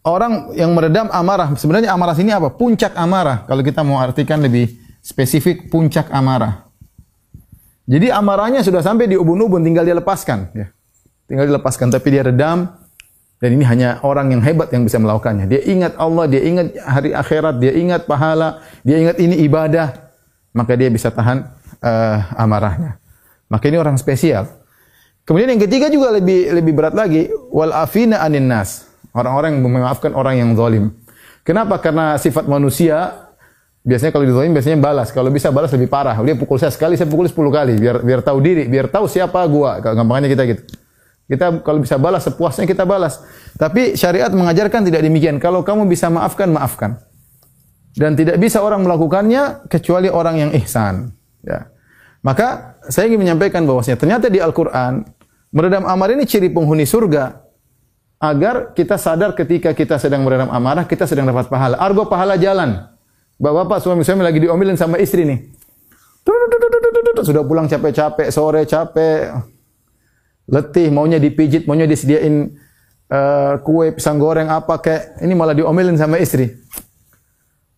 orang 0.04 0.52
yang 0.52 0.76
meredam 0.76 1.08
amarah, 1.08 1.56
sebenarnya 1.56 1.88
amarah 1.88 2.12
sini 2.12 2.36
apa? 2.36 2.52
Puncak 2.52 2.92
amarah. 3.00 3.48
Kalau 3.48 3.64
kita 3.64 3.80
mau 3.80 3.96
artikan 3.96 4.44
lebih 4.44 4.76
spesifik, 5.00 5.72
puncak 5.72 6.12
amarah. 6.12 6.68
Jadi 7.88 8.12
amarahnya 8.12 8.60
sudah 8.60 8.84
sampai 8.84 9.08
di 9.08 9.16
ubun-ubun, 9.16 9.64
tinggal 9.64 9.88
dia 9.88 9.96
lepaskan. 9.96 10.52
Ya. 10.52 10.68
Tinggal 11.26 11.50
dilepaskan, 11.50 11.90
tapi 11.90 12.14
dia 12.14 12.22
redam, 12.22 12.70
dan 13.36 13.50
ini 13.52 13.66
hanya 13.66 14.00
orang 14.00 14.32
yang 14.32 14.40
hebat 14.40 14.70
yang 14.72 14.86
bisa 14.86 14.96
melakukannya. 14.96 15.50
Dia 15.50 15.60
ingat 15.66 15.92
Allah, 15.98 16.24
dia 16.30 16.42
ingat 16.46 16.66
hari 16.80 17.10
akhirat, 17.12 17.58
dia 17.60 17.72
ingat 17.76 18.06
pahala, 18.06 18.62
dia 18.86 18.96
ingat 18.96 19.18
ini 19.18 19.42
ibadah, 19.44 19.92
maka 20.54 20.72
dia 20.78 20.88
bisa 20.88 21.10
tahan 21.10 21.44
uh, 21.82 22.18
amarahnya. 22.38 22.96
Maka 23.50 23.68
ini 23.68 23.76
orang 23.76 23.98
spesial. 24.00 24.48
Kemudian 25.26 25.52
yang 25.52 25.62
ketiga 25.66 25.90
juga 25.90 26.14
lebih 26.14 26.54
lebih 26.54 26.72
berat 26.72 26.94
lagi, 26.94 27.26
wal 27.50 27.74
afina 27.74 28.22
anin 28.22 28.46
nas. 28.46 28.86
Orang-orang 29.10 29.58
yang 29.58 29.66
memaafkan 29.66 30.14
orang 30.14 30.38
yang 30.38 30.54
zalim. 30.54 30.94
Kenapa? 31.42 31.82
Karena 31.82 32.14
sifat 32.20 32.46
manusia 32.46 33.26
biasanya 33.82 34.14
kalau 34.14 34.26
dizalim 34.28 34.54
biasanya 34.54 34.78
balas. 34.78 35.10
Kalau 35.10 35.34
bisa 35.34 35.50
balas 35.50 35.74
lebih 35.74 35.90
parah. 35.90 36.14
Dia 36.22 36.38
pukul 36.38 36.62
saya 36.62 36.70
sekali, 36.70 36.94
saya 36.94 37.10
pukul 37.10 37.26
sepuluh 37.26 37.50
kali 37.50 37.74
biar 37.74 38.06
biar 38.06 38.20
tahu 38.22 38.38
diri, 38.38 38.70
biar 38.70 38.86
tahu 38.86 39.10
siapa 39.10 39.42
gua. 39.50 39.82
Gampangnya 39.82 40.30
kita 40.30 40.42
gitu. 40.46 40.62
Kita 41.26 41.58
kalau 41.66 41.82
bisa 41.82 41.98
balas 41.98 42.22
sepuasnya 42.22 42.70
kita 42.70 42.86
balas. 42.86 43.18
Tapi 43.58 43.98
syariat 43.98 44.30
mengajarkan 44.30 44.86
tidak 44.86 45.02
demikian. 45.02 45.42
Kalau 45.42 45.66
kamu 45.66 45.90
bisa 45.90 46.06
maafkan, 46.06 46.54
maafkan. 46.54 47.02
Dan 47.98 48.14
tidak 48.14 48.38
bisa 48.38 48.62
orang 48.62 48.86
melakukannya 48.86 49.66
kecuali 49.66 50.06
orang 50.06 50.36
yang 50.38 50.50
ihsan. 50.62 51.10
Ya. 51.42 51.72
Maka 52.22 52.78
saya 52.86 53.10
ingin 53.10 53.26
menyampaikan 53.26 53.66
bahwasanya 53.66 53.98
ternyata 53.98 54.26
di 54.30 54.38
Al-Quran 54.38 55.02
meredam 55.50 55.88
amarah 55.88 56.14
ini 56.14 56.28
ciri 56.28 56.52
penghuni 56.52 56.86
surga. 56.86 57.42
Agar 58.16 58.72
kita 58.72 58.96
sadar 58.96 59.36
ketika 59.36 59.76
kita 59.76 60.00
sedang 60.00 60.24
meredam 60.24 60.48
amarah, 60.48 60.88
kita 60.88 61.04
sedang 61.04 61.28
dapat 61.28 61.52
pahala. 61.52 61.76
Argo 61.76 62.08
pahala 62.08 62.40
jalan. 62.40 62.88
Bapak-bapak 63.36 63.84
suami-suami 63.84 64.24
lagi 64.24 64.40
diomelin 64.40 64.72
sama 64.80 64.96
istri 64.96 65.28
nih. 65.28 65.52
Sudah 67.20 67.44
pulang 67.44 67.68
capek-capek, 67.68 68.32
sore 68.32 68.64
capek, 68.64 69.36
letih, 70.46 70.88
maunya 70.94 71.18
dipijit, 71.18 71.66
maunya 71.66 71.86
disediain 71.86 72.54
uh, 73.10 73.58
kue 73.62 73.94
pisang 73.94 74.18
goreng 74.18 74.50
apa 74.50 74.78
kayak 74.78 75.22
ini 75.22 75.34
malah 75.34 75.54
diomelin 75.54 75.98
sama 75.98 76.18
istri. 76.18 76.50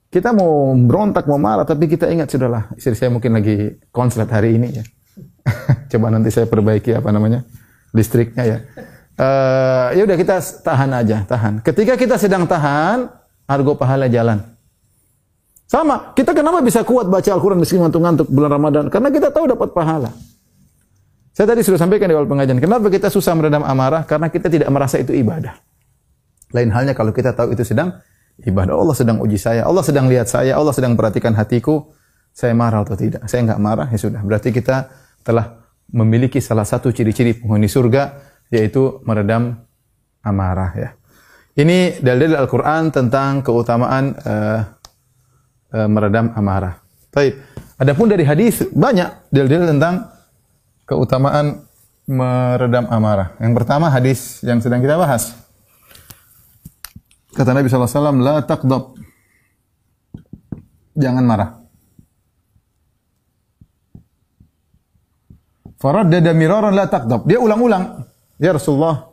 Kita 0.09 0.33
mau 0.33 0.73
berontak, 0.73 1.29
mau 1.29 1.37
marah, 1.37 1.69
tapi 1.69 1.85
kita 1.85 2.09
ingat 2.09 2.33
sudahlah 2.33 2.73
istri 2.81 2.97
saya 2.97 3.13
mungkin 3.13 3.37
lagi 3.37 3.77
konslet 3.93 4.29
hari 4.33 4.57
ini 4.57 4.81
ya. 4.81 4.85
Coba 5.93 6.09
nanti 6.09 6.33
saya 6.33 6.49
perbaiki 6.49 6.97
apa 6.97 7.13
namanya 7.13 7.45
listriknya 7.93 8.45
ya. 8.45 8.59
Uh, 9.19 9.99
ya 9.99 10.03
udah 10.07 10.17
kita 10.17 10.41
tahan 10.63 10.91
aja, 10.95 11.27
tahan. 11.27 11.61
Ketika 11.61 11.99
kita 11.99 12.17
sedang 12.17 12.47
tahan, 12.47 13.11
argo 13.51 13.75
pahala 13.75 14.07
jalan. 14.07 14.41
Sama, 15.69 16.17
kita 16.17 16.33
kenapa 16.33 16.65
bisa 16.65 16.81
kuat 16.81 17.13
baca 17.13 17.29
Al-Quran 17.29 17.61
meski 17.61 17.77
ngantuk-ngantuk 17.77 18.33
bulan 18.33 18.57
Ramadan? 18.57 18.85
Karena 18.89 19.13
kita 19.13 19.29
tahu 19.29 19.53
dapat 19.53 19.77
pahala. 19.77 20.09
Saya 21.39 21.55
tadi 21.55 21.63
sudah 21.63 21.79
sampaikan 21.79 22.11
di 22.11 22.19
awal 22.19 22.27
pengajian, 22.27 22.59
kenapa 22.59 22.91
kita 22.91 23.15
susah 23.15 23.31
meredam 23.39 23.63
amarah? 23.63 24.03
Karena 24.03 24.27
kita 24.27 24.51
tidak 24.51 24.75
merasa 24.75 24.99
itu 24.99 25.15
ibadah. 25.15 25.55
Lain 26.51 26.67
halnya 26.75 26.99
kalau 26.99 27.15
kita 27.15 27.31
tahu 27.31 27.55
itu 27.55 27.63
sedang 27.63 27.95
ibadah. 28.43 28.75
Allah 28.75 28.97
sedang 28.99 29.23
uji 29.23 29.39
saya, 29.39 29.63
Allah 29.63 29.87
sedang 29.87 30.11
lihat 30.11 30.27
saya, 30.27 30.59
Allah 30.59 30.75
sedang 30.75 30.99
perhatikan 30.99 31.39
hatiku. 31.39 31.95
Saya 32.35 32.59
marah 32.59 32.83
atau 32.83 32.99
tidak? 32.99 33.23
Saya 33.31 33.47
enggak 33.47 33.63
marah, 33.63 33.87
ya 33.87 33.99
sudah. 34.03 34.19
Berarti 34.27 34.51
kita 34.51 34.91
telah 35.23 35.63
memiliki 35.95 36.43
salah 36.43 36.67
satu 36.67 36.91
ciri-ciri 36.91 37.39
penghuni 37.39 37.71
surga, 37.71 38.19
yaitu 38.51 38.99
meredam 39.07 39.63
amarah. 40.27 40.75
Ya. 40.75 40.99
Ini 41.55 42.03
dalil 42.03 42.35
Al-Quran 42.35 42.91
tentang 42.91 43.47
keutamaan 43.47 44.11
uh, 44.27 44.75
uh, 45.71 45.87
meredam 45.87 46.35
amarah. 46.35 46.83
Baik. 47.15 47.39
Adapun 47.79 48.11
dari 48.11 48.27
hadis 48.27 48.67
banyak 48.75 49.31
dalil-dalil 49.31 49.79
tentang 49.79 50.18
keutamaan 50.89 51.69
meredam 52.09 52.89
amarah. 52.89 53.37
Yang 53.37 53.53
pertama 53.63 53.93
hadis 53.93 54.41
yang 54.41 54.65
sedang 54.65 54.81
kita 54.81 54.97
bahas. 54.97 55.37
Kata 57.37 57.53
Nabi 57.53 57.69
SAW, 57.69 58.19
La 58.19 58.41
taqdab. 58.43 58.97
Jangan 60.99 61.23
marah. 61.23 61.51
Faraddada 65.79 66.35
miraran 66.35 66.75
la 66.75 66.91
taqdab. 66.91 67.23
Dia 67.23 67.39
ulang-ulang. 67.39 68.03
Ya 68.43 68.51
Rasulullah, 68.51 69.07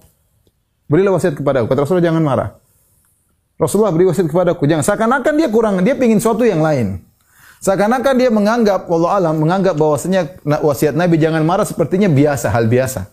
berilah 0.90 1.14
wasiat 1.14 1.38
kepada 1.38 1.62
aku. 1.62 1.70
Kata 1.70 1.86
Rasulullah, 1.86 2.08
jangan 2.10 2.24
marah. 2.26 2.50
Rasulullah 3.56 3.94
beri 3.94 4.10
wasiat 4.10 4.28
kepada 4.28 4.58
aku. 4.58 4.66
Jangan. 4.66 4.82
Seakan-akan 4.82 5.34
dia 5.38 5.50
kurang, 5.54 5.80
dia 5.86 5.94
ingin 5.94 6.18
sesuatu 6.18 6.42
yang 6.42 6.66
lain. 6.66 7.06
Seakan-akan 7.66 8.14
dia 8.14 8.30
menganggap, 8.30 8.86
Allah 8.86 9.12
alam, 9.18 9.42
menganggap 9.42 9.74
bahwasanya 9.74 10.38
wasiat 10.46 10.94
Nabi 10.94 11.18
jangan 11.18 11.42
marah 11.42 11.66
sepertinya 11.66 12.06
biasa, 12.06 12.54
hal 12.54 12.70
biasa. 12.70 13.10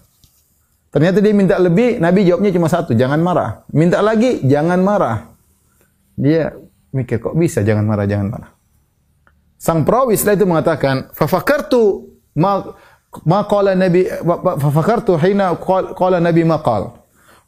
Ternyata 0.93 1.25
dia 1.25 1.33
minta 1.33 1.57
lebih, 1.57 1.97
Nabi 1.97 2.29
jawabnya 2.29 2.53
cuma 2.53 2.69
satu, 2.69 2.93
jangan 2.93 3.17
marah. 3.17 3.65
Minta 3.73 4.05
lagi, 4.05 4.45
jangan 4.45 4.77
marah. 4.85 5.33
Dia 6.21 6.53
mikir, 6.93 7.17
kok 7.17 7.33
bisa 7.33 7.65
jangan 7.65 7.89
marah, 7.89 8.05
jangan 8.05 8.29
marah. 8.29 8.51
Sang 9.57 9.89
perawi 9.89 10.21
setelah 10.21 10.37
itu 10.37 10.45
mengatakan, 10.45 11.09
fafakartu 11.17 12.13
ma 12.37 12.77
ma 13.25 13.49
qala 13.49 13.73
nabi 13.73 14.05
fafakartu 14.61 15.17
hina 15.17 15.57
qala 15.97 16.21
nabi 16.21 16.45
ma 16.45 16.61
qala 16.61 16.93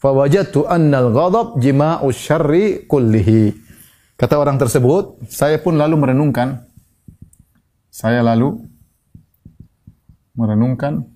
fawajadtu 0.01 0.65
anna 0.69 1.05
al-ghadab 1.05 1.61
jima'u 1.61 2.09
syarri 2.09 2.89
kullihi. 2.89 3.53
Kata 4.17 4.41
orang 4.41 4.57
tersebut, 4.57 5.21
saya 5.29 5.61
pun 5.61 5.77
lalu 5.77 6.01
merenungkan 6.01 6.65
saya 7.95 8.27
lalu 8.27 8.59
merenungkan 10.35 11.07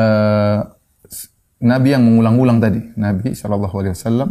uh, 0.00 0.72
Nabi 1.60 1.88
yang 1.92 2.08
mengulang-ulang 2.08 2.64
tadi, 2.64 2.80
Nabi 2.96 3.36
Shallallahu 3.36 3.76
Alaihi 3.76 3.92
Wasallam 3.92 4.30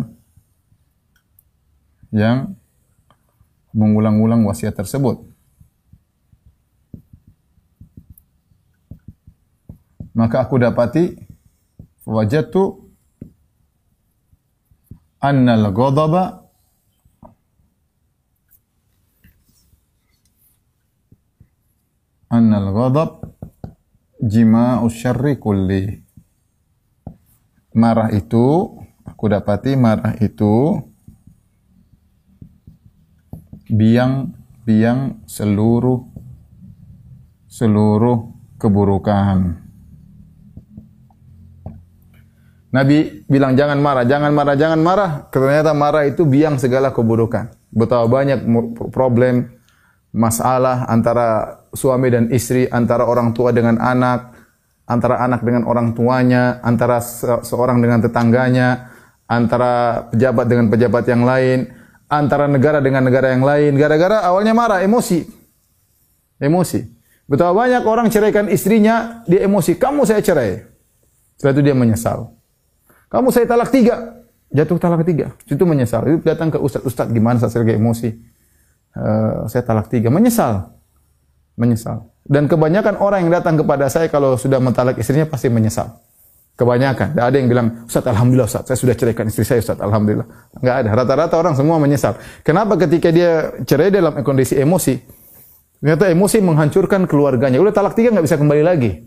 yang 2.09 2.57
mengulang-ulang 3.77 4.41
wasiat 4.49 4.73
tersebut. 4.73 5.21
Maka 10.17 10.45
aku 10.45 10.61
dapati 10.61 11.13
wajatu 12.05 12.89
annal 15.21 15.73
ghadaba 15.73 16.42
annal 22.33 22.73
ghadab 22.73 23.11
jima'u 24.17 24.89
syarri 24.89 25.37
kulli. 25.37 26.01
Marah 27.77 28.09
itu, 28.09 28.73
aku 29.05 29.23
dapati 29.29 29.77
marah 29.77 30.17
itu 30.17 30.81
biang 33.69 34.33
biang 34.65 35.25
seluruh 35.29 36.05
seluruh 37.49 38.33
keburukan. 38.57 39.61
Nabi 42.73 43.21
bilang 43.29 43.53
jangan 43.53 43.77
marah, 43.77 44.05
jangan 44.09 44.33
marah, 44.33 44.57
jangan 44.57 44.81
marah. 44.81 45.11
Ternyata 45.29 45.77
marah 45.77 46.09
itu 46.09 46.25
biang 46.25 46.57
segala 46.57 46.89
keburukan. 46.89 47.53
Betapa 47.69 48.09
banyak 48.09 48.41
problem, 48.89 49.61
masalah 50.13 50.86
antara 50.88 51.60
suami 51.74 52.08
dan 52.13 52.29
istri, 52.29 52.70
antara 52.70 53.10
orang 53.10 53.34
tua 53.34 53.50
dengan 53.50 53.82
anak, 53.82 54.38
antara 54.86 55.20
anak 55.25 55.41
dengan 55.41 55.65
orang 55.65 55.98
tuanya, 55.98 56.62
antara 56.62 57.01
seorang 57.41 57.82
dengan 57.82 58.00
tetangganya, 58.00 58.93
antara 59.25 60.05
pejabat 60.13 60.46
dengan 60.46 60.65
pejabat 60.70 61.03
yang 61.10 61.25
lain, 61.25 61.60
antara 62.08 62.46
negara 62.46 62.79
dengan 62.79 63.03
negara 63.03 63.34
yang 63.34 63.43
lain. 63.43 63.74
Gara-gara 63.75 64.22
awalnya 64.22 64.53
marah, 64.53 64.86
emosi. 64.86 65.25
Emosi. 66.38 66.86
Betapa 67.25 67.65
banyak 67.65 67.84
orang 67.88 68.08
ceraikan 68.13 68.46
istrinya, 68.51 69.25
dia 69.25 69.43
emosi. 69.48 69.79
Kamu 69.79 70.05
saya 70.05 70.22
cerai. 70.22 70.62
Setelah 71.39 71.53
itu 71.58 71.63
dia 71.65 71.75
menyesal. 71.75 72.29
Kamu 73.10 73.34
saya 73.34 73.50
talak 73.50 73.74
tiga. 73.74 74.22
Jatuh 74.53 74.77
talak 74.77 75.01
tiga. 75.08 75.34
Itu 75.50 75.65
menyesal. 75.65 76.05
Itu 76.05 76.22
datang 76.22 76.53
ke 76.53 76.62
ustaz. 76.62 76.86
Ustaz 76.86 77.10
gimana 77.10 77.41
saya 77.41 77.65
lagi 77.65 77.79
emosi? 77.79 78.32
Uh, 78.93 79.50
saya 79.50 79.65
talak 79.65 79.89
tiga. 79.89 80.13
Menyesal. 80.13 80.73
Menyesal. 81.57 82.09
Dan 82.23 82.47
kebanyakan 82.47 83.01
orang 83.03 83.27
yang 83.27 83.31
datang 83.35 83.59
kepada 83.59 83.91
saya 83.91 84.07
kalau 84.07 84.39
sudah 84.39 84.62
mentalak 84.63 84.95
istrinya 84.95 85.27
pasti 85.27 85.51
menyesal. 85.51 86.00
Kebanyakan. 86.53 87.17
Tidak 87.17 87.25
ada 87.25 87.35
yang 87.35 87.50
bilang, 87.50 87.67
Ustaz 87.89 88.05
Alhamdulillah 88.05 88.45
Ustaz, 88.45 88.69
saya 88.69 88.77
sudah 88.77 88.93
ceraikan 88.93 89.25
istri 89.25 89.41
saya 89.41 89.59
Ustaz 89.59 89.81
Alhamdulillah. 89.81 90.29
Enggak 90.62 90.75
ada. 90.85 90.89
Rata-rata 90.93 91.35
orang 91.35 91.57
semua 91.57 91.81
menyesal. 91.81 92.13
Kenapa 92.45 92.77
ketika 92.77 93.09
dia 93.09 93.50
cerai 93.65 93.89
dalam 93.89 94.21
kondisi 94.21 94.53
emosi, 94.55 95.01
Ternyata 95.83 96.07
emosi 96.07 96.39
menghancurkan 96.39 97.03
keluarganya. 97.12 97.59
Udah 97.59 97.75
talak 97.75 97.91
tiga 97.91 98.15
nggak 98.15 98.23
bisa 98.23 98.39
kembali 98.39 98.63
lagi. 98.63 99.03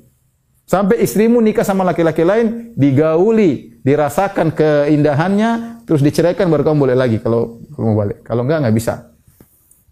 Sampai 0.68 1.00
istrimu 1.00 1.40
nikah 1.40 1.64
sama 1.64 1.88
laki-laki 1.88 2.20
lain, 2.20 2.76
digauli, 2.76 3.80
dirasakan 3.80 4.52
keindahannya, 4.52 5.80
terus 5.88 6.04
diceraikan 6.04 6.52
baru 6.52 6.68
kamu 6.68 6.76
boleh 6.84 6.96
lagi 7.00 7.16
kalau 7.24 7.64
kamu 7.72 7.92
balik. 7.96 8.18
Kalau 8.28 8.44
enggak 8.44 8.60
nggak 8.60 8.76
bisa. 8.76 9.15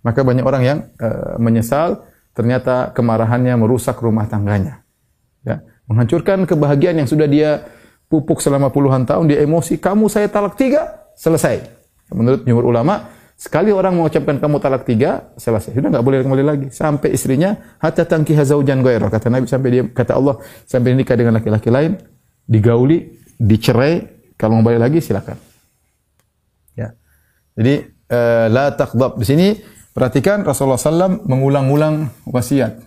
Maka 0.05 0.21
banyak 0.21 0.45
orang 0.45 0.63
yang 0.63 0.79
uh, 1.01 1.41
menyesal, 1.41 2.05
ternyata 2.37 2.93
kemarahannya 2.93 3.57
merusak 3.57 3.99
rumah 4.05 4.29
tangganya. 4.29 4.85
Ya, 5.43 5.65
menghancurkan 5.89 6.45
kebahagiaan 6.45 7.01
yang 7.01 7.09
sudah 7.09 7.25
dia 7.25 7.65
pupuk 8.13 8.45
selama 8.45 8.69
puluhan 8.69 9.09
tahun, 9.09 9.33
dia 9.33 9.41
emosi, 9.41 9.81
kamu 9.81 10.13
saya 10.13 10.29
talak 10.29 10.61
tiga, 10.61 11.09
selesai. 11.17 11.65
Menurut 12.13 12.45
jumhur 12.45 12.69
ulama, 12.69 13.09
Sekali 13.35 13.75
orang 13.75 13.99
mengucapkan 13.99 14.39
kamu 14.39 14.63
talak 14.63 14.87
tiga, 14.87 15.35
selesai. 15.35 15.75
Sudah 15.75 15.91
nggak 15.91 16.07
boleh 16.07 16.23
kembali 16.23 16.45
lagi. 16.47 16.67
Sampai 16.71 17.11
istrinya, 17.19 17.77
hatta 17.83 18.07
tangki 18.07 18.31
hazaujan 18.31 18.79
goyro. 18.79 19.11
Kata 19.11 19.27
Nabi 19.27 19.51
sampai 19.51 19.69
dia, 19.75 19.83
kata 19.91 20.15
Allah, 20.15 20.39
sampai 20.71 20.95
nikah 20.95 21.19
dengan 21.19 21.43
laki-laki 21.43 21.67
lain, 21.67 21.99
digauli, 22.47 23.19
dicerai, 23.35 24.07
kalau 24.39 24.63
mau 24.63 24.71
balik 24.71 24.87
lagi 24.87 24.99
silakan. 25.03 25.35
Ya. 26.79 26.95
Jadi, 27.59 27.75
uh, 28.15 28.47
la 28.55 28.71
takdab. 28.71 29.19
Di 29.19 29.27
sini, 29.27 29.47
perhatikan 29.95 30.43
Rasulullah 30.43 30.77
SAW 30.77 31.25
mengulang-ulang 31.25 32.11
wasiat. 32.27 32.83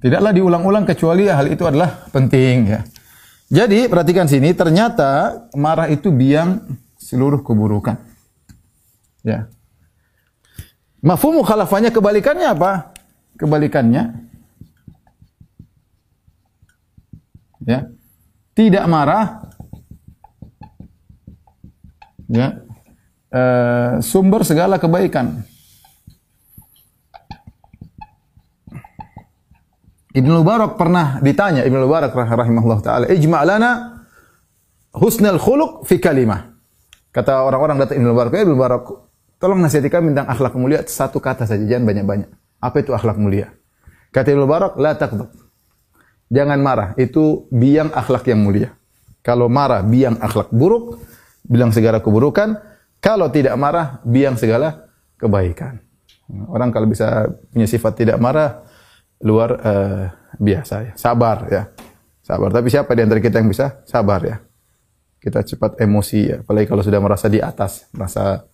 Tidaklah 0.00 0.32
diulang-ulang 0.32 0.84
kecuali 0.88 1.28
hal 1.28 1.48
itu 1.52 1.64
adalah 1.68 2.08
penting 2.08 2.56
ya. 2.72 2.80
Jadi 3.50 3.90
perhatikan 3.90 4.30
sini, 4.30 4.54
ternyata 4.54 5.42
marah 5.58 5.90
itu 5.90 6.08
biang 6.14 6.62
seluruh 6.96 7.42
keburukan. 7.42 7.98
Ya. 9.26 9.50
Mafhum 11.02 11.42
mukhalafahnya 11.42 11.90
kebalikannya 11.90 12.48
apa? 12.48 12.94
Kebalikannya 13.36 14.30
ya. 17.64 17.88
Tidak 18.56 18.84
marah 18.88 19.50
ya. 22.28 22.69
E, 23.30 23.42
sumber 24.02 24.42
segala 24.42 24.82
kebaikan. 24.82 25.46
Ibnu 30.10 30.42
Mubarak 30.42 30.74
pernah 30.74 31.22
ditanya 31.22 31.62
Ibnu 31.62 31.86
Mubarak 31.86 32.10
rahimahullah 32.10 32.80
taala, 32.82 33.04
"Ijma' 33.06 33.46
lana 33.46 33.70
husnul 34.98 35.38
khuluq 35.38 35.86
fi 35.86 36.02
kalimah." 36.02 36.50
Kata 37.14 37.46
orang-orang 37.46 37.78
datang 37.78 38.02
Ibnu 38.02 38.10
Mubarak, 38.10 38.34
"Ibnu 38.34 38.58
Mubarak, 38.58 38.90
tolong 39.38 39.62
nasihati 39.62 39.86
kami 39.86 40.10
tentang 40.10 40.26
akhlak 40.26 40.58
mulia 40.58 40.82
satu 40.82 41.22
kata 41.22 41.46
saja, 41.46 41.62
jangan 41.62 41.86
banyak-banyak." 41.86 42.26
Apa 42.58 42.82
itu 42.82 42.90
akhlak 42.90 43.22
mulia? 43.22 43.54
Kata 44.10 44.34
Ibnu 44.34 44.50
Mubarak, 44.50 44.74
"La 44.82 44.98
taqdab." 44.98 45.30
Jangan 46.30 46.58
marah, 46.58 46.94
itu 46.98 47.46
biang 47.54 47.94
akhlak 47.94 48.26
yang 48.26 48.42
mulia. 48.42 48.74
Kalau 49.22 49.46
marah 49.46 49.82
biang 49.82 50.18
akhlak 50.18 50.50
buruk, 50.50 50.98
bilang 51.46 51.70
segala 51.74 51.98
keburukan. 51.98 52.69
Kalau 53.00 53.32
tidak 53.32 53.56
marah, 53.56 54.04
biang 54.04 54.36
segala 54.36 54.86
kebaikan. 55.16 55.80
Orang 56.52 56.70
kalau 56.70 56.86
bisa 56.86 57.26
punya 57.50 57.66
sifat 57.66 57.92
tidak 57.96 58.20
marah, 58.20 58.62
luar 59.24 59.50
uh, 59.60 60.04
biasa 60.36 60.74
ya. 60.84 60.92
Sabar 60.94 61.48
ya. 61.48 61.62
Sabar. 62.20 62.52
Tapi 62.52 62.68
siapa 62.70 62.92
di 62.94 63.02
antara 63.02 63.18
kita 63.18 63.40
yang 63.40 63.50
bisa 63.50 63.82
sabar 63.88 64.20
ya? 64.22 64.36
Kita 65.20 65.40
cepat 65.42 65.80
emosi 65.80 66.20
ya. 66.28 66.36
Apalagi 66.44 66.68
kalau 66.68 66.84
sudah 66.84 67.00
merasa 67.00 67.26
di 67.26 67.40
atas, 67.40 67.88
merasa 67.92 68.44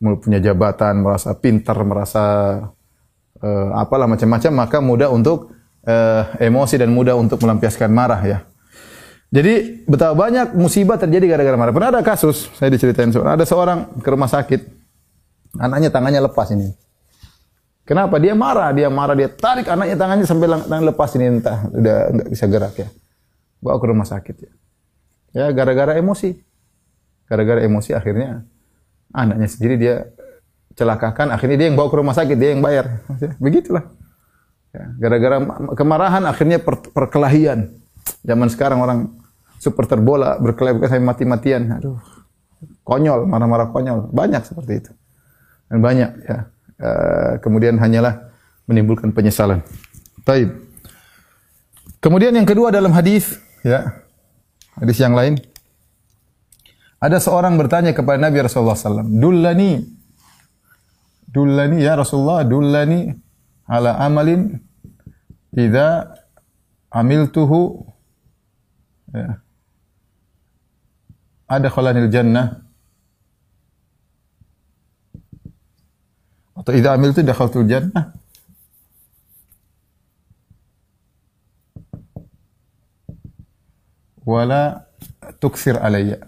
punya 0.00 0.40
jabatan, 0.40 1.00
merasa 1.00 1.32
pintar, 1.36 1.78
merasa 1.84 2.24
uh, 3.40 3.70
apalah 3.76 4.08
macam-macam, 4.08 4.52
maka 4.52 4.78
mudah 4.80 5.08
untuk 5.08 5.56
uh, 5.88 6.22
emosi 6.40 6.76
dan 6.80 6.92
mudah 6.92 7.16
untuk 7.16 7.40
melampiaskan 7.40 7.88
marah 7.92 8.20
ya. 8.24 8.38
Jadi 9.26 9.82
betapa 9.84 10.14
banyak 10.14 10.54
musibah 10.54 10.94
terjadi 10.94 11.34
gara-gara 11.34 11.56
marah. 11.58 11.74
Pernah 11.74 11.90
ada 11.98 12.02
kasus, 12.06 12.46
saya 12.54 12.70
diceritain 12.70 13.10
seorang, 13.10 13.34
ada 13.34 13.44
seorang 13.44 13.78
ke 13.98 14.08
rumah 14.08 14.30
sakit, 14.30 14.60
anaknya 15.58 15.90
tangannya 15.90 16.22
lepas 16.30 16.54
ini. 16.54 16.70
Kenapa? 17.86 18.18
Dia 18.18 18.34
marah, 18.34 18.70
dia 18.74 18.90
marah, 18.90 19.14
dia 19.14 19.30
tarik 19.30 19.66
anaknya 19.70 19.94
tangannya 19.94 20.26
sampai 20.26 20.46
tangan 20.66 20.86
lepas 20.90 21.10
ini 21.18 21.38
entah 21.38 21.58
udah 21.70 21.96
nggak 22.18 22.28
bisa 22.30 22.44
gerak 22.50 22.74
ya. 22.78 22.88
Bawa 23.62 23.78
ke 23.78 23.86
rumah 23.86 24.06
sakit 24.06 24.36
ya. 24.42 24.52
Ya 25.34 25.46
gara-gara 25.54 25.94
emosi. 25.98 26.34
Gara-gara 27.26 27.62
emosi 27.62 27.94
akhirnya 27.94 28.46
anaknya 29.10 29.48
sendiri 29.50 29.74
dia 29.78 29.94
celakakan, 30.76 31.30
akhirnya 31.34 31.56
dia 31.62 31.66
yang 31.70 31.78
bawa 31.78 31.88
ke 31.90 31.96
rumah 31.98 32.14
sakit, 32.14 32.36
dia 32.38 32.54
yang 32.54 32.62
bayar. 32.62 33.02
Begitulah. 33.42 33.86
Ya, 34.74 34.92
gara-gara 35.00 35.36
kemarahan 35.72 36.22
akhirnya 36.26 36.58
per 36.60 36.78
perkelahian. 36.90 37.70
Zaman 38.26 38.48
sekarang 38.50 38.78
orang 38.82 38.98
super 39.58 39.86
terbola 39.86 40.38
berkelahi 40.38 40.82
sampai 40.86 41.02
mati-matian. 41.02 41.62
Aduh. 41.78 41.98
Konyol, 42.86 43.26
marah-marah 43.26 43.70
konyol. 43.74 44.10
Banyak 44.14 44.42
seperti 44.46 44.72
itu. 44.84 44.92
Dan 45.66 45.82
banyak 45.82 46.10
ya. 46.22 46.38
Uh, 46.76 47.32
kemudian 47.40 47.80
hanyalah 47.80 48.30
menimbulkan 48.68 49.10
penyesalan. 49.10 49.64
Taib. 50.26 50.52
Kemudian 52.02 52.36
yang 52.36 52.46
kedua 52.46 52.70
dalam 52.70 52.92
hadis, 52.92 53.40
ya, 53.64 54.04
hadis 54.78 55.00
yang 55.00 55.16
lain, 55.16 55.40
ada 57.00 57.18
seorang 57.18 57.56
bertanya 57.56 57.96
kepada 57.96 58.20
Nabi 58.20 58.44
Rasulullah 58.44 58.76
SAW, 58.76 59.06
Dullani, 59.06 59.80
Dullani 61.26 61.82
ya 61.82 61.98
Rasulullah, 61.98 62.46
Dullani 62.46 63.12
ala 63.68 63.98
amalin 64.00 64.56
idza 65.52 66.16
amiltuhu 66.92 67.84
ya, 69.14 69.38
ada 71.46 71.68
khalanil 71.70 72.10
jannah 72.10 72.66
Atau 76.56 76.72
idza 76.72 76.96
amiltu 76.96 77.20
dakhaltul 77.20 77.68
jannah. 77.68 78.16
Wala 84.26 84.88
tuksir 85.38 85.78
alayya. 85.78 86.18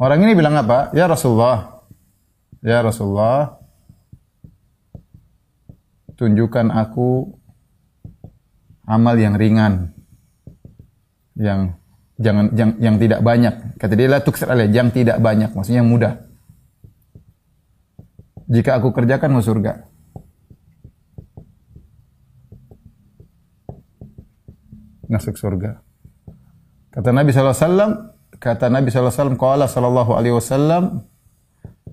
Orang 0.00 0.24
ini 0.26 0.34
bilang 0.34 0.56
apa? 0.58 0.90
Ya 0.96 1.06
Rasulullah. 1.06 1.84
Ya 2.64 2.82
Rasulullah. 2.82 3.60
Tunjukkan 6.18 6.74
aku 6.74 7.30
amal 8.88 9.14
yang 9.20 9.38
ringan. 9.38 9.94
Yang 11.38 11.78
jangan 12.18 12.50
yang, 12.52 12.70
yang 12.82 12.96
tidak 12.98 13.22
banyak. 13.22 13.78
Kata 13.78 13.94
dia 13.94 14.10
la 14.10 14.20
tuksir 14.20 14.50
alayya, 14.50 14.82
yang 14.82 14.90
tidak 14.90 15.22
banyak, 15.22 15.54
maksudnya 15.54 15.86
mudah. 15.86 16.18
Jika 18.50 18.80
aku 18.80 18.90
kerjakan 18.90 19.38
mau 19.38 19.44
surga. 19.44 19.86
Masuk 25.08 25.40
surga. 25.40 25.80
Kata 26.92 27.14
Nabi 27.14 27.32
SAW, 27.32 28.12
kata 28.36 28.68
Nabi 28.68 28.92
SAW, 28.92 29.38
Qala 29.40 29.64
sallallahu 29.70 30.12
alaihi 30.12 30.36
wasallam, 30.36 31.06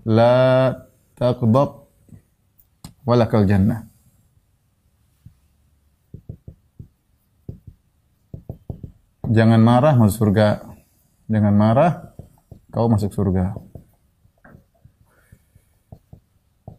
La 0.03 0.73
taqdab 1.15 1.87
walakal 3.07 3.47
jannah. 3.47 3.87
Jangan 9.35 9.59
marah 9.59 9.99
masuk 9.99 10.31
surga. 10.31 10.63
Jangan 11.27 11.51
marah 11.51 11.91
kau 12.71 12.87
masuk 12.87 13.11
surga. 13.11 13.51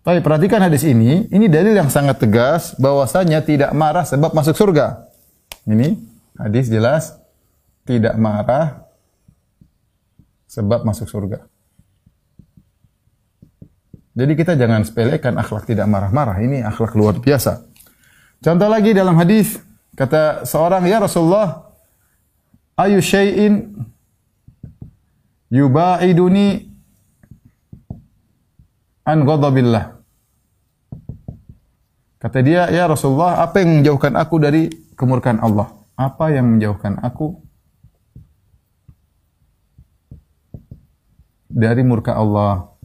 Tapi 0.06 0.22
perhatikan 0.22 0.62
hadis 0.62 0.86
ini, 0.86 1.26
ini 1.34 1.50
dalil 1.50 1.74
yang 1.74 1.90
sangat 1.90 2.22
tegas 2.22 2.78
bahwasanya 2.78 3.42
tidak 3.42 3.74
marah 3.74 4.06
sebab 4.06 4.32
masuk 4.32 4.54
surga. 4.54 5.02
Ini 5.66 5.98
hadis 6.38 6.70
jelas 6.70 7.18
tidak 7.82 8.14
marah 8.14 8.86
sebab 10.46 10.86
masuk 10.86 11.10
surga. 11.10 11.42
Jadi 14.16 14.32
kita 14.32 14.54
jangan 14.54 14.86
sepelekan 14.86 15.34
akhlak 15.36 15.66
tidak 15.66 15.90
marah-marah. 15.90 16.38
Ini 16.38 16.64
akhlak 16.64 16.94
luar 16.94 17.18
biasa. 17.18 17.66
Contoh 18.40 18.70
lagi 18.70 18.94
dalam 18.94 19.18
hadis 19.18 19.58
kata 19.98 20.46
seorang 20.46 20.86
ya 20.86 21.02
Rasulullah, 21.02 21.65
ayu 22.76 23.00
syai'in 23.00 23.72
yubaiduni 25.48 26.68
an 29.08 29.18
ghadabillah. 29.24 29.96
Kata 32.16 32.38
dia, 32.42 32.68
"Ya 32.72 32.84
Rasulullah, 32.90 33.44
apa 33.44 33.62
yang 33.62 33.80
menjauhkan 33.80 34.12
aku 34.18 34.36
dari 34.42 34.68
kemurkaan 34.98 35.38
Allah? 35.40 35.72
Apa 35.96 36.32
yang 36.34 36.56
menjauhkan 36.56 37.00
aku 37.00 37.38
dari 41.48 41.82
murka 41.86 42.18
Allah?" 42.18 42.76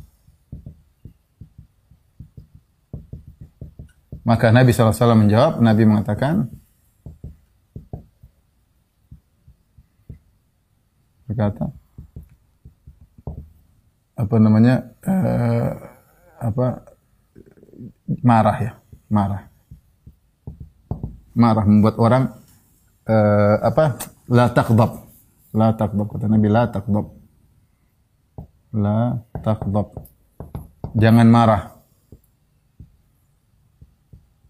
Maka 4.21 4.53
Nabi 4.53 4.69
SAW 4.69 5.17
menjawab, 5.17 5.57
Nabi 5.65 5.83
mengatakan, 5.89 6.60
berkata, 11.31 11.71
apa 14.19 14.35
namanya, 14.37 14.91
uh, 15.07 15.71
apa, 16.43 16.67
marah 18.19 18.57
ya 18.59 18.71
marah. 19.11 19.43
Marah 21.35 21.65
membuat 21.67 21.95
orang 21.99 22.23
uh, 23.07 23.55
apa? 23.59 23.99
La 24.31 24.47
taqdab. 24.47 24.91
La 25.51 25.75
taqdab 25.75 26.07
kata 26.07 26.31
Nabi 26.31 26.47
la 26.47 26.63
taqdab. 26.71 27.05
La 28.71 29.19
taqdab. 29.43 29.87
Jangan 30.95 31.27
marah. 31.27 31.75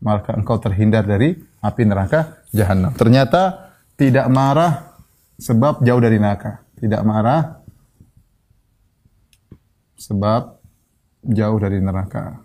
Maka 0.02 0.34
engkau 0.34 0.58
terhindar 0.58 1.06
dari 1.06 1.38
api 1.62 1.82
neraka 1.86 2.41
jahanam. 2.50 2.94
Ternyata 2.98 3.74
tidak 3.98 4.26
marah 4.34 4.98
sebab 5.38 5.86
jauh 5.86 6.02
dari 6.02 6.17
neraka. 6.17 6.65
Tidak 6.82 7.02
marah 7.06 7.62
sebab 10.02 10.58
jauh 11.22 11.58
dari 11.62 11.78
neraka. 11.78 12.41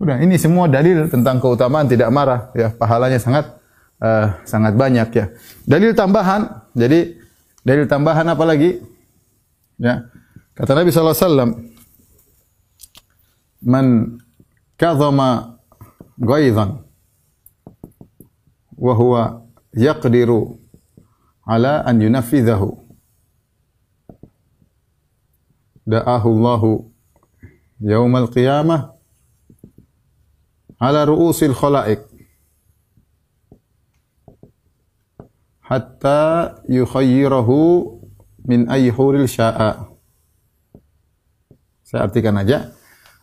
Udah, 0.00 0.16
ini 0.22 0.40
semua 0.40 0.64
dalil 0.70 1.10
tentang 1.12 1.42
keutamaan 1.42 1.84
tidak 1.84 2.08
marah 2.08 2.48
ya, 2.56 2.72
pahalanya 2.72 3.20
sangat 3.20 3.60
uh, 4.00 4.32
sangat 4.48 4.72
banyak 4.72 5.08
ya. 5.12 5.26
Dalil 5.68 5.92
tambahan, 5.92 6.70
jadi 6.72 7.20
dalil 7.60 7.84
tambahan 7.84 8.24
apa 8.30 8.44
lagi? 8.48 8.80
Ya. 9.76 10.08
Kata 10.56 10.72
Nabi 10.72 10.88
sallallahu 10.88 11.16
alaihi 11.16 11.26
wasallam, 11.28 11.50
"Man 13.60 13.86
kadhama 14.80 15.60
ghaidhan 16.16 16.80
wa 18.80 18.94
huwa 18.96 19.22
yaqdiru 19.74 20.58
ala 21.46 21.82
an 21.86 22.00
yunaffidhahu 22.00 22.78
da'ahu 25.86 26.28
Allahu 26.30 26.70
yaumal 27.82 28.28
qiyamah 28.30 28.94
ala 30.80 31.00
ru'usil 31.06 31.54
khalaik 31.56 32.06
hatta 35.70 36.58
yukhayyirahu 36.66 37.56
min 38.42 38.66
ayyi 38.66 38.90
huril 38.90 39.30
sya'a. 39.30 39.86
Saya 41.86 42.10
artikan 42.10 42.34
aja. 42.38 42.74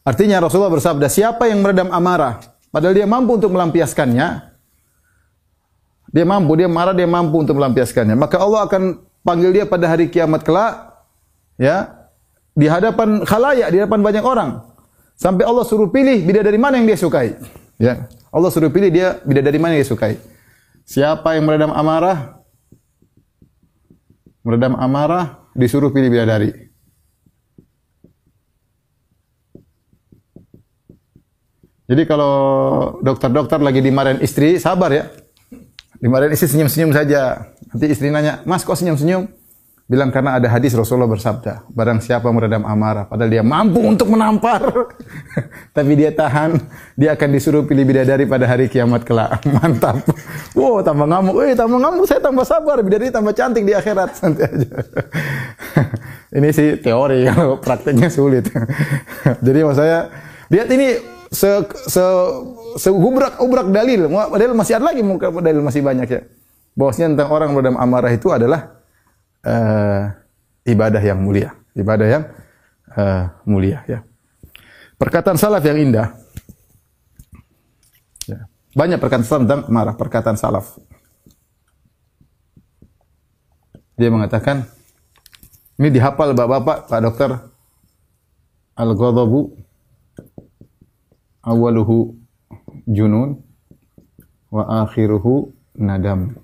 Artinya 0.07 0.39
Rasulullah 0.39 0.71
bersabda, 0.71 1.11
siapa 1.11 1.51
yang 1.51 1.59
meredam 1.59 1.91
amarah, 1.91 2.39
padahal 2.71 2.95
dia 2.95 3.03
mampu 3.03 3.35
untuk 3.35 3.51
melampiaskannya, 3.51 4.55
dia 6.17 6.25
mampu, 6.25 6.57
dia 6.57 6.65
marah, 6.65 6.97
dia 6.97 7.05
mampu 7.05 7.45
untuk 7.45 7.61
melampiaskannya. 7.61 8.17
Maka 8.17 8.41
Allah 8.41 8.65
akan 8.65 9.05
panggil 9.21 9.53
dia 9.53 9.69
pada 9.69 9.85
hari 9.85 10.09
kiamat 10.09 10.41
kelak, 10.41 10.97
ya, 11.61 11.93
di 12.57 12.65
hadapan 12.65 13.21
khalayak, 13.21 13.69
di 13.69 13.77
hadapan 13.77 14.01
banyak 14.01 14.25
orang. 14.25 14.65
Sampai 15.13 15.45
Allah 15.45 15.61
suruh 15.61 15.93
pilih 15.93 16.25
bidadari 16.25 16.57
mana 16.57 16.81
yang 16.81 16.89
dia 16.89 16.97
sukai. 16.97 17.37
Ya. 17.77 18.09
Allah 18.33 18.49
suruh 18.49 18.73
pilih 18.73 18.89
dia 18.89 19.21
bidadari 19.21 19.61
mana 19.61 19.77
yang 19.77 19.85
dia 19.85 19.93
sukai. 19.93 20.17
Siapa 20.89 21.37
yang 21.37 21.45
meredam 21.45 21.69
amarah? 21.69 22.41
Meredam 24.41 24.73
amarah 24.73 25.45
disuruh 25.53 25.93
pilih 25.93 26.09
bidadari. 26.09 26.49
Jadi 31.87 32.03
kalau 32.03 32.33
dokter-dokter 33.05 33.61
lagi 33.61 33.85
dimarahin 33.85 34.19
istri, 34.19 34.57
sabar 34.57 34.91
ya. 34.91 35.05
Dimarahin 35.97 36.33
istri 36.33 36.49
senyum-senyum 36.53 36.93
saja. 36.93 37.51
Nanti 37.73 37.85
istri 37.89 38.13
nanya, 38.13 38.45
"Mas, 38.45 38.61
kok 38.61 38.77
senyum-senyum?" 38.77 39.27
Bilang 39.87 40.11
karena 40.11 40.35
ada 40.35 40.51
hadis 40.51 40.75
Rasulullah 40.75 41.07
bersabda, 41.07 41.63
barang 41.71 42.03
siapa 42.03 42.27
meredam 42.27 42.67
amarah, 42.67 43.07
padahal 43.07 43.31
dia 43.31 43.39
mampu 43.39 43.79
untuk 43.79 44.11
menampar, 44.11 44.59
tapi 45.77 45.95
dia 45.95 46.11
tahan, 46.11 46.59
dia 46.99 47.15
akan 47.15 47.29
disuruh 47.31 47.63
pilih 47.63 47.87
bidadari 47.87 48.27
pada 48.27 48.43
hari 48.51 48.67
kiamat 48.67 49.07
kelak. 49.07 49.39
Mantap. 49.55 50.03
Wow, 50.51 50.83
tambah 50.83 51.07
ngamuk. 51.07 51.39
Eh, 51.39 51.55
tambah 51.55 51.79
ngamuk, 51.79 52.03
saya 52.03 52.19
tambah 52.19 52.43
sabar. 52.43 52.83
Bidadari 52.83 53.15
tambah 53.15 53.31
cantik 53.31 53.63
di 53.63 53.71
akhirat. 53.71 54.11
Santai 54.19 54.51
aja. 54.51 54.69
ini 56.35 56.51
sih 56.51 56.75
teori, 56.83 57.23
kalau 57.31 57.55
prakteknya 57.63 58.11
sulit. 58.11 58.51
Jadi 59.39 59.59
maksud 59.63 59.79
saya, 59.79 60.11
lihat 60.51 60.67
ini 60.67 60.99
se, 61.31 61.49
se, 61.87 62.03
se 62.77 62.89
ubrak, 62.91 63.39
dalil. 63.71 64.07
Dalil 64.07 64.51
masih 64.55 64.79
ada 64.79 64.91
lagi, 64.91 65.01
dalil 65.43 65.61
masih 65.63 65.81
banyak 65.83 66.07
ya. 66.07 66.21
Bahwasanya 66.77 67.17
tentang 67.17 67.29
orang 67.33 67.49
meredam 67.57 67.77
amarah 67.81 68.13
itu 68.13 68.29
adalah 68.29 68.77
uh, 69.41 70.13
ibadah 70.67 71.01
yang 71.01 71.17
mulia, 71.17 71.57
ibadah 71.73 72.07
yang 72.07 72.23
uh, 72.93 73.33
mulia 73.49 73.81
ya. 73.89 74.05
Perkataan 74.97 75.37
salaf 75.41 75.65
yang 75.65 75.77
indah. 75.77 76.13
Ya. 78.29 78.45
Banyak 78.77 79.01
perkataan 79.01 79.25
salaf 79.25 79.43
tentang 79.45 79.61
marah, 79.73 79.95
perkataan 79.97 80.37
salaf. 80.37 80.77
Dia 83.97 84.13
mengatakan, 84.13 84.69
ini 85.81 85.89
dihafal 85.89 86.37
bapak-bapak, 86.37 86.85
Pak 86.85 87.01
Dokter, 87.01 87.31
Al-ghadabu 88.77 89.57
awaluhu 91.47 92.11
junun 92.83 93.39
wa 94.51 94.83
akhiruhu 94.83 95.55
nadam. 95.79 96.35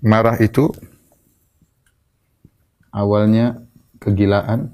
Marah 0.00 0.40
itu 0.40 0.72
awalnya 2.94 3.60
kegilaan, 4.00 4.72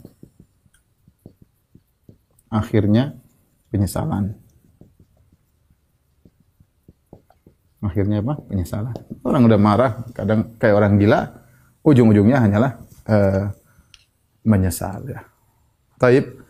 akhirnya 2.53 3.19
penyesalan. 3.73 4.37
Akhirnya 7.85 8.25
apa? 8.25 8.41
Penyesalan. 8.49 8.97
Orang 9.25 9.45
udah 9.49 9.61
marah, 9.61 9.93
kadang 10.13 10.57
kayak 10.57 10.77
orang 10.77 10.97
gila, 11.01 11.21
ujung-ujungnya 11.85 12.41
hanyalah 12.41 12.73
uh, 13.09 13.53
menyesal 14.45 15.05
ya. 15.09 15.21
Taib. 15.97 16.44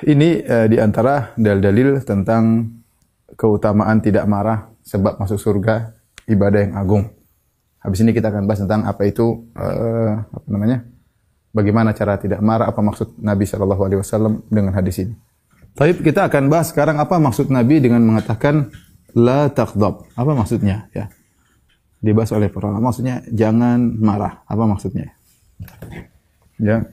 Ini 0.00 0.28
uh, 0.44 0.66
di 0.70 0.80
antara 0.80 1.36
dalil-dalil 1.36 2.00
tentang 2.04 2.72
keutamaan 3.36 4.00
tidak 4.00 4.24
marah 4.24 4.72
sebab 4.80 5.20
masuk 5.20 5.36
surga 5.36 5.92
ibadah 6.28 6.60
yang 6.64 6.74
agung. 6.76 7.04
Habis 7.80 8.04
ini 8.04 8.12
kita 8.12 8.28
akan 8.28 8.44
bahas 8.44 8.60
tentang 8.60 8.84
apa 8.84 9.02
itu 9.08 9.48
uh, 9.56 10.20
apa 10.24 10.46
namanya? 10.48 10.84
Bagaimana 11.50 11.90
cara 11.96 12.14
tidak 12.20 12.40
marah? 12.44 12.70
Apa 12.70 12.80
maksud 12.80 13.18
Nabi 13.18 13.44
Shallallahu 13.48 13.82
Alaihi 13.82 14.00
Wasallam 14.00 14.44
dengan 14.48 14.72
hadis 14.76 15.02
ini? 15.02 15.16
Tapi 15.74 15.98
kita 15.98 16.28
akan 16.28 16.52
bahas 16.52 16.70
sekarang 16.70 17.00
apa 17.00 17.18
maksud 17.18 17.50
Nabi 17.50 17.82
dengan 17.82 18.04
mengatakan 18.04 18.70
la 19.16 19.50
taqdab. 19.50 20.06
Apa 20.14 20.32
maksudnya? 20.36 20.86
Ya. 20.94 21.10
Dibahas 22.00 22.32
oleh 22.32 22.48
para 22.48 22.70
ulama. 22.70 22.92
Maksudnya 22.92 23.26
jangan 23.32 23.80
marah. 23.98 24.46
Apa 24.46 24.64
maksudnya? 24.64 25.12
Ya. 26.56 26.86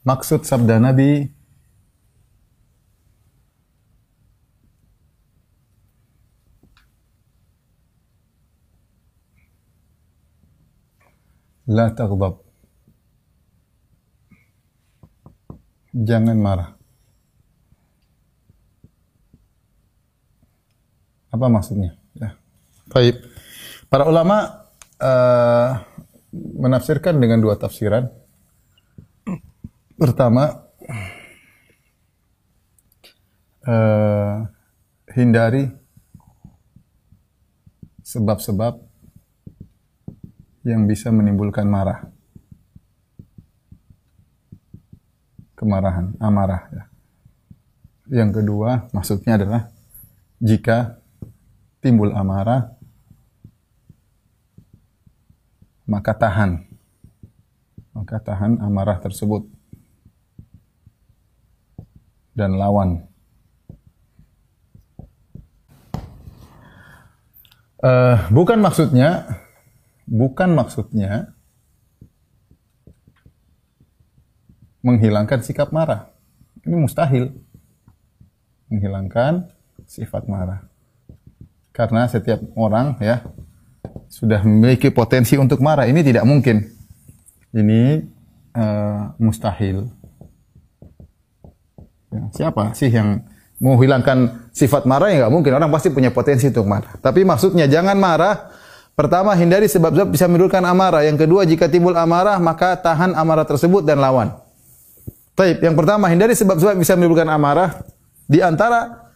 Maksud 0.00 0.48
sabda 0.48 0.80
Nabi 0.80 1.40
La 11.70 11.86
taghdab. 11.94 12.42
Jangan 15.94 16.34
marah. 16.34 16.74
Apa 21.30 21.46
maksudnya? 21.46 21.94
Ya. 22.18 22.34
Baik. 22.90 23.22
Para 23.86 24.02
ulama 24.10 24.66
uh, 24.98 25.78
menafsirkan 26.34 27.22
dengan 27.22 27.38
dua 27.38 27.54
tafsiran. 27.54 28.10
Pertama, 30.00 30.48
uh, 33.68 34.48
hindari 35.12 35.68
sebab-sebab 38.00 38.80
yang 40.64 40.88
bisa 40.88 41.12
menimbulkan 41.12 41.68
marah. 41.68 42.08
Kemarahan, 45.52 46.16
amarah. 46.16 46.64
Ya. 46.72 46.84
Yang 48.24 48.40
kedua, 48.40 48.88
maksudnya 48.96 49.36
adalah 49.36 49.68
jika 50.40 50.96
timbul 51.84 52.16
amarah, 52.16 52.72
maka 55.84 56.16
tahan. 56.16 56.64
Maka 57.92 58.16
tahan 58.16 58.64
amarah 58.64 58.96
tersebut. 58.96 59.59
Dan 62.36 62.56
lawan. 62.56 63.10
Uh, 67.80 68.16
bukan 68.28 68.60
maksudnya, 68.60 69.24
bukan 70.04 70.52
maksudnya 70.52 71.32
menghilangkan 74.84 75.40
sikap 75.40 75.72
marah. 75.72 76.12
Ini 76.64 76.76
mustahil. 76.76 77.32
Menghilangkan 78.68 79.48
sifat 79.88 80.28
marah. 80.28 80.68
Karena 81.72 82.04
setiap 82.04 82.44
orang 82.54 83.00
ya 83.00 83.24
sudah 84.10 84.42
memiliki 84.44 84.92
potensi 84.92 85.38
untuk 85.40 85.62
marah. 85.64 85.88
Ini 85.88 86.04
tidak 86.04 86.28
mungkin. 86.28 86.66
Ini 87.54 88.04
uh, 88.54 89.14
mustahil. 89.16 89.88
Ya, 92.10 92.22
siapa 92.34 92.74
sih 92.74 92.90
yang 92.90 93.22
mau 93.62 93.78
hilangkan 93.78 94.50
sifat 94.50 94.88
marah 94.88 95.12
ya 95.14 95.26
nggak 95.26 95.32
mungkin. 95.32 95.52
Orang 95.54 95.70
pasti 95.70 95.94
punya 95.94 96.10
potensi 96.10 96.50
untuk 96.50 96.66
marah. 96.66 96.98
Tapi 96.98 97.22
maksudnya 97.22 97.70
jangan 97.70 97.94
marah. 97.94 98.50
Pertama, 98.98 99.32
hindari 99.32 99.64
sebab-sebab 99.70 100.12
bisa 100.12 100.28
menimbulkan 100.28 100.60
amarah. 100.66 101.06
Yang 101.06 101.24
kedua, 101.24 101.48
jika 101.48 101.70
timbul 101.70 101.96
amarah, 101.96 102.36
maka 102.36 102.76
tahan 102.76 103.16
amarah 103.16 103.48
tersebut 103.48 103.80
dan 103.86 103.96
lawan. 103.96 104.34
Taib. 105.32 105.62
Yang 105.62 105.76
pertama, 105.78 106.04
hindari 106.10 106.36
sebab-sebab 106.36 106.76
bisa 106.76 106.98
menimbulkan 106.98 107.30
amarah. 107.30 107.80
Di 108.28 108.44
antara 108.44 109.08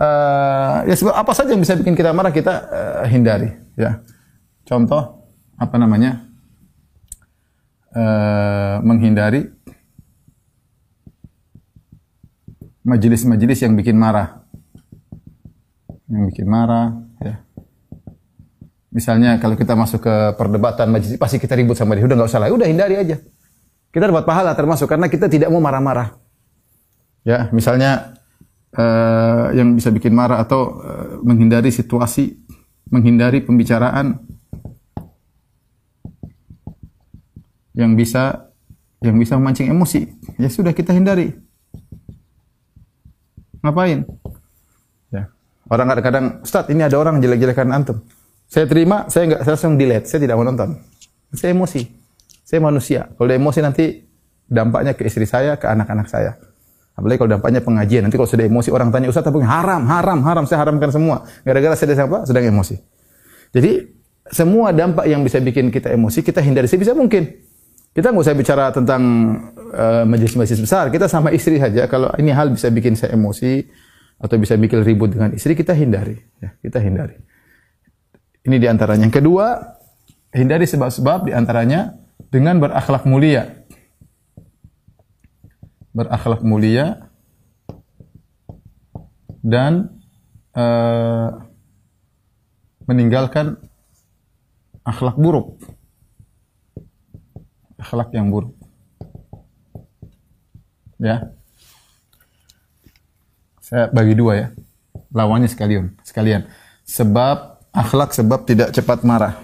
uh, 0.00 0.82
ya 0.88 0.94
sebab 0.96 1.14
apa 1.14 1.32
saja 1.36 1.54
yang 1.54 1.62
bisa 1.62 1.78
bikin 1.78 1.94
kita 1.94 2.10
marah 2.10 2.34
kita 2.34 2.54
uh, 2.66 3.06
hindari. 3.06 3.52
Ya. 3.78 4.02
Contoh 4.66 5.28
apa 5.54 5.76
namanya? 5.78 6.26
Uh, 7.88 8.84
menghindari 8.84 9.48
majelis-majelis 12.88 13.60
yang 13.68 13.76
bikin 13.76 14.00
marah. 14.00 14.48
Yang 16.08 16.32
bikin 16.32 16.46
marah, 16.48 17.04
ya. 17.20 17.44
Misalnya 18.88 19.36
kalau 19.36 19.52
kita 19.60 19.76
masuk 19.76 20.00
ke 20.00 20.14
perdebatan 20.40 20.88
majelis, 20.88 21.20
pasti 21.20 21.36
kita 21.36 21.52
ribut 21.52 21.76
sama 21.76 21.92
dia. 21.92 22.08
Udah 22.08 22.16
nggak 22.16 22.30
usah 22.32 22.40
lah, 22.40 22.48
udah 22.48 22.64
hindari 22.64 22.96
aja. 22.96 23.20
Kita 23.92 24.08
dapat 24.08 24.24
pahala 24.24 24.56
termasuk 24.56 24.88
karena 24.88 25.12
kita 25.12 25.28
tidak 25.28 25.52
mau 25.52 25.60
marah-marah. 25.60 26.16
Ya, 27.28 27.52
misalnya 27.52 28.16
uh, 28.72 29.52
yang 29.52 29.76
bisa 29.76 29.92
bikin 29.92 30.16
marah 30.16 30.40
atau 30.40 30.80
uh, 30.80 31.20
menghindari 31.20 31.68
situasi, 31.68 32.40
menghindari 32.88 33.44
pembicaraan 33.44 34.16
yang 37.76 37.92
bisa 37.92 38.48
yang 39.04 39.20
bisa 39.20 39.36
memancing 39.36 39.68
emosi. 39.68 40.08
Ya 40.40 40.48
sudah 40.48 40.72
kita 40.72 40.96
hindari. 40.96 41.47
Ngapain? 43.68 44.08
Ya. 45.12 45.28
Orang 45.68 45.92
kadang-kadang, 45.92 46.24
Ustaz, 46.40 46.64
ini 46.72 46.80
ada 46.80 46.96
orang 46.96 47.20
jelek-jelekan 47.20 47.68
antum. 47.68 48.00
Saya 48.48 48.64
terima, 48.64 49.04
saya 49.12 49.28
nggak 49.28 49.40
saya 49.44 49.52
langsung 49.60 49.76
delete, 49.76 50.08
saya 50.08 50.24
tidak 50.24 50.40
mau 50.40 50.48
nonton. 50.48 50.80
Saya 51.36 51.52
emosi. 51.52 51.84
Saya 52.48 52.64
manusia. 52.64 53.12
Kalau 53.12 53.28
emosi 53.28 53.60
nanti 53.60 53.84
dampaknya 54.48 54.96
ke 54.96 55.04
istri 55.04 55.28
saya, 55.28 55.60
ke 55.60 55.68
anak-anak 55.68 56.08
saya. 56.08 56.40
Apalagi 56.96 57.20
kalau 57.20 57.36
dampaknya 57.36 57.60
pengajian. 57.60 58.08
Nanti 58.08 58.16
kalau 58.16 58.26
sudah 58.26 58.48
emosi 58.48 58.72
orang 58.72 58.88
tanya, 58.88 59.12
Ustaz, 59.12 59.28
tapi 59.28 59.44
haram, 59.44 59.84
haram, 59.84 60.18
haram. 60.24 60.44
Saya 60.48 60.64
haramkan 60.64 60.88
semua. 60.88 61.28
Gara-gara 61.44 61.76
saya 61.76 61.92
sedang 61.92 62.08
apa? 62.08 62.18
Sedang 62.24 62.42
emosi. 62.48 62.74
Jadi 63.52 63.84
semua 64.32 64.72
dampak 64.72 65.04
yang 65.08 65.20
bisa 65.20 65.40
bikin 65.40 65.68
kita 65.68 65.92
emosi 65.92 66.24
kita 66.24 66.40
hindari 66.40 66.66
sebisa 66.66 66.96
mungkin. 66.96 67.28
Kita 67.98 68.14
nggak 68.14 68.30
usah 68.30 68.38
bicara 68.38 68.70
tentang 68.70 69.02
uh, 69.74 70.06
majelis-majelis 70.06 70.62
besar. 70.62 70.86
Kita 70.86 71.10
sama 71.10 71.34
istri 71.34 71.58
saja. 71.58 71.90
Kalau 71.90 72.14
ini 72.14 72.30
hal 72.30 72.54
bisa 72.54 72.70
bikin 72.70 72.94
saya 72.94 73.18
emosi 73.18 73.66
atau 74.22 74.38
bisa 74.38 74.54
bikin 74.54 74.86
ribut 74.86 75.10
dengan 75.10 75.34
istri, 75.34 75.58
kita 75.58 75.74
hindari. 75.74 76.14
Ya, 76.38 76.54
kita 76.62 76.78
hindari. 76.78 77.18
Ini 78.46 78.54
di 78.54 78.70
antaranya. 78.70 79.02
Yang 79.02 79.18
kedua, 79.18 79.74
hindari 80.30 80.70
sebab-sebab 80.70 81.26
di 81.26 81.34
antaranya 81.34 81.98
dengan 82.30 82.62
berakhlak 82.62 83.02
mulia. 83.02 83.66
Berakhlak 85.90 86.46
mulia 86.46 87.10
dan 89.42 89.90
uh, 90.54 91.34
meninggalkan 92.86 93.58
akhlak 94.86 95.18
buruk 95.18 95.58
akhlak 97.78 98.10
yang 98.12 98.28
buruk. 98.28 98.52
Ya. 100.98 101.30
Saya 103.62 103.86
bagi 103.94 104.18
dua 104.18 104.32
ya. 104.34 104.46
Lawannya 105.14 105.48
sekalian, 105.48 105.94
sekalian. 106.02 106.50
Sebab 106.84 107.64
akhlak 107.72 108.12
sebab 108.12 108.44
tidak 108.44 108.74
cepat 108.74 109.06
marah. 109.06 109.38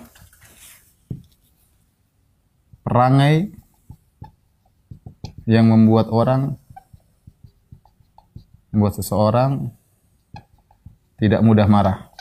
Perangai 2.85 3.55
yang 5.49 5.71
membuat 5.73 6.13
orang 6.13 6.61
membuat 8.75 8.99
seseorang 8.99 9.71
tidak 11.17 11.41
mudah 11.41 11.71
marah. 11.71 12.14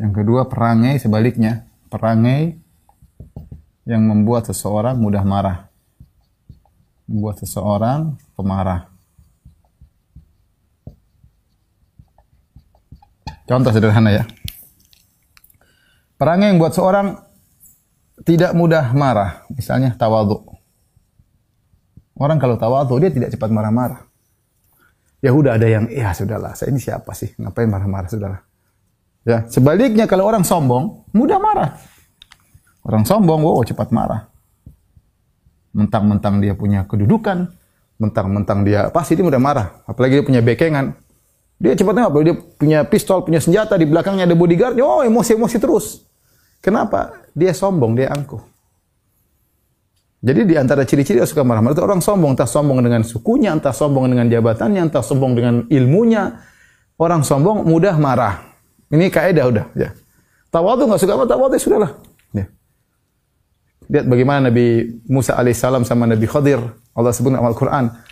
Yang 0.00 0.24
kedua, 0.24 0.48
perangai 0.48 0.96
sebaliknya. 0.96 1.68
Perangai 1.92 2.56
yang 3.84 4.00
membuat 4.08 4.48
seseorang 4.48 4.96
mudah 4.96 5.20
marah. 5.20 5.68
Membuat 7.04 7.44
seseorang 7.44 8.16
pemarah. 8.32 8.88
Contoh 13.44 13.74
sederhana 13.74 14.14
ya. 14.14 14.24
Perangai 16.16 16.54
yang 16.54 16.58
buat 16.62 16.72
seorang 16.72 17.20
tidak 18.24 18.56
mudah 18.56 18.96
marah. 18.96 19.44
Misalnya 19.52 19.92
tawadhu. 19.98 20.48
Orang 22.20 22.40
kalau 22.40 22.56
tawadhu 22.56 23.00
dia 23.00 23.10
tidak 23.12 23.32
cepat 23.32 23.48
marah-marah. 23.48 24.04
Ya 25.20 25.36
udah 25.36 25.60
ada 25.60 25.68
yang, 25.68 25.88
ya 25.92 26.16
sudahlah, 26.16 26.56
saya 26.56 26.72
ini 26.72 26.80
siapa 26.80 27.12
sih? 27.12 27.32
Ngapain 27.36 27.68
marah-marah, 27.68 28.08
sudahlah. 28.08 28.49
Ya, 29.24 29.44
sebaliknya 29.52 30.08
kalau 30.08 30.24
orang 30.24 30.44
sombong, 30.44 31.04
mudah 31.12 31.36
marah. 31.36 31.76
Orang 32.80 33.04
sombong, 33.04 33.44
wow, 33.44 33.60
cepat 33.60 33.92
marah. 33.92 34.32
Mentang-mentang 35.76 36.40
dia 36.40 36.56
punya 36.56 36.88
kedudukan, 36.88 37.52
mentang-mentang 38.00 38.64
dia 38.64 38.88
pasti 38.88 39.14
dia 39.14 39.22
mudah 39.22 39.38
marah. 39.38 39.84
Apalagi 39.84 40.18
dia 40.18 40.24
punya 40.24 40.40
bekengan. 40.40 40.96
Dia 41.60 41.76
cepatnya 41.76 42.08
apa? 42.08 42.16
Dia 42.24 42.34
punya 42.34 42.78
pistol, 42.88 43.20
punya 43.20 43.36
senjata, 43.36 43.76
di 43.76 43.84
belakangnya 43.84 44.24
ada 44.24 44.32
bodyguard, 44.32 44.80
oh 44.80 45.04
emosi-emosi 45.04 45.56
terus. 45.60 46.08
Kenapa? 46.64 47.12
Dia 47.36 47.52
sombong, 47.52 47.92
dia 47.92 48.08
angkuh. 48.08 48.40
Jadi 50.20 50.44
di 50.44 50.56
antara 50.56 50.84
ciri-ciri 50.84 51.20
suka 51.24 51.44
marah-marah 51.44 51.76
itu 51.76 51.84
orang 51.84 52.00
sombong, 52.00 52.36
entah 52.36 52.48
sombong 52.48 52.80
dengan 52.80 53.04
sukunya, 53.04 53.52
entah 53.52 53.72
sombong 53.72 54.08
dengan 54.08 54.28
jabatannya, 54.28 54.88
entah 54.88 55.04
sombong 55.04 55.32
dengan 55.36 55.54
ilmunya. 55.68 56.40
Orang 57.00 57.24
sombong 57.24 57.64
mudah 57.64 57.96
marah. 57.96 58.49
Ini 58.90 59.06
kaidah 59.06 59.46
udah, 59.46 59.66
ya. 59.78 59.94
Tawadhu 60.50 60.90
nggak 60.90 60.98
suka 60.98 61.14
apa 61.14 61.24
tawadhu 61.30 61.54
ya 61.54 61.62
sudahlah. 61.62 61.90
Ya. 62.34 62.50
Lihat 63.86 64.06
bagaimana 64.10 64.50
Nabi 64.50 64.98
Musa 65.06 65.38
alaihissalam 65.38 65.86
sama 65.86 66.10
Nabi 66.10 66.26
Khadir 66.26 66.58
Allah 66.90 67.14
sebut 67.14 67.30
dalam 67.30 67.46
Al-Qur'an. 67.46 68.02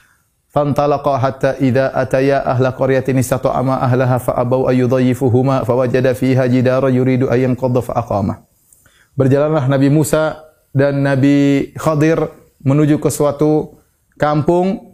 Fantalaqa 0.49 1.19
hatta 1.19 1.51
idza 1.61 1.93
ataya 1.93 2.41
ahla 2.47 2.73
qaryatin 2.73 3.19
istata'ama 3.21 3.85
ahlaha 3.85 4.17
fa 4.23 4.33
abau 4.39 4.65
ayyudayyifuhuma 4.71 5.67
fawajada 5.67 6.15
fiha 6.17 6.49
jidara 6.49 6.89
yuridu 6.89 7.29
an 7.29 7.53
yanqadha 7.53 7.85
fa 7.85 7.99
aqama. 8.01 8.47
Berjalanlah 9.19 9.67
Nabi 9.67 9.91
Musa 9.91 10.47
dan 10.71 11.03
Nabi 11.03 11.69
Khadir 11.75 12.23
menuju 12.63 13.03
ke 13.03 13.11
suatu 13.11 13.83
kampung 14.15 14.88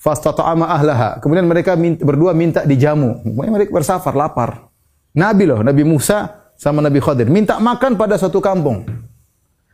fastata'ama 0.00 0.66
ahlaha. 0.66 1.20
Kemudian 1.20 1.44
mereka 1.44 1.76
minta, 1.76 2.00
berdua 2.02 2.32
minta 2.32 2.64
dijamu. 2.64 3.20
Mereka 3.22 3.70
bersafar 3.70 4.16
lapar. 4.16 4.72
Nabi 5.12 5.44
loh, 5.44 5.60
Nabi 5.60 5.84
Musa 5.84 6.50
sama 6.56 6.80
Nabi 6.80 6.98
Khadir 6.98 7.28
minta 7.28 7.60
makan 7.60 8.00
pada 8.00 8.16
suatu 8.16 8.40
kampung. 8.40 8.88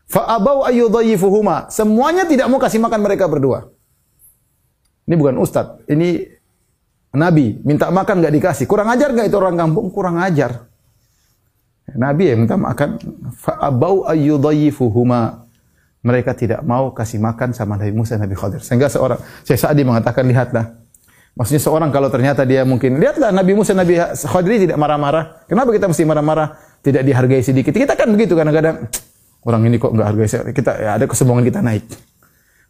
Fa 0.07 0.27
abau. 0.39 0.67
Semuanya 1.71 2.27
tidak 2.27 2.47
mau 2.51 2.59
kasih 2.59 2.83
makan 2.83 3.01
mereka 3.03 3.27
berdua. 3.27 3.71
Ini 5.07 5.15
bukan 5.15 5.39
ustadz, 5.39 5.87
ini 5.87 6.27
nabi. 7.15 7.63
Minta 7.63 7.91
makan 7.95 8.19
nggak 8.19 8.35
dikasih. 8.35 8.67
Kurang 8.67 8.91
ajar 8.91 9.15
nggak 9.15 9.31
itu 9.31 9.39
orang 9.39 9.55
kampung? 9.55 9.87
Kurang 9.95 10.19
ajar. 10.19 10.67
Nabi 11.95 12.35
yang 12.35 12.43
minta 12.43 12.59
makan. 12.59 12.99
Fa'abau 13.39 14.03
ayyudayyifuhuma. 14.11 15.46
Mereka 16.07 16.39
tidak 16.39 16.63
mau 16.63 16.95
kasih 16.95 17.19
makan 17.19 17.51
sama 17.51 17.75
Nabi 17.75 17.91
Musa 17.91 18.15
dan 18.15 18.31
Nabi 18.31 18.39
Khadir. 18.39 18.63
Sehingga 18.63 18.87
seorang, 18.87 19.19
Syekh 19.43 19.59
Sa'di 19.59 19.83
mengatakan, 19.83 20.23
lihatlah. 20.23 20.79
Maksudnya 21.35 21.59
seorang 21.59 21.91
kalau 21.91 22.07
ternyata 22.09 22.47
dia 22.47 22.63
mungkin, 22.63 23.03
lihatlah 23.03 23.35
Nabi 23.35 23.59
Musa 23.59 23.75
Nabi 23.75 23.99
Khadir 24.15 24.71
tidak 24.71 24.79
marah-marah. 24.79 25.43
Kenapa 25.51 25.75
kita 25.75 25.91
mesti 25.91 26.07
marah-marah? 26.07 26.79
Tidak 26.79 27.03
dihargai 27.03 27.43
sedikit. 27.43 27.75
Kita 27.75 27.99
kan 27.99 28.07
begitu 28.15 28.39
kadang-kadang. 28.39 28.87
Orang 29.43 29.67
ini 29.67 29.83
kok 29.83 29.91
nggak 29.91 30.07
hargai 30.07 30.31
saya. 30.31 30.47
Kita 30.55 30.73
ya 30.79 30.91
ada 30.95 31.05
kesombongan 31.11 31.43
kita 31.43 31.59
naik. 31.59 31.85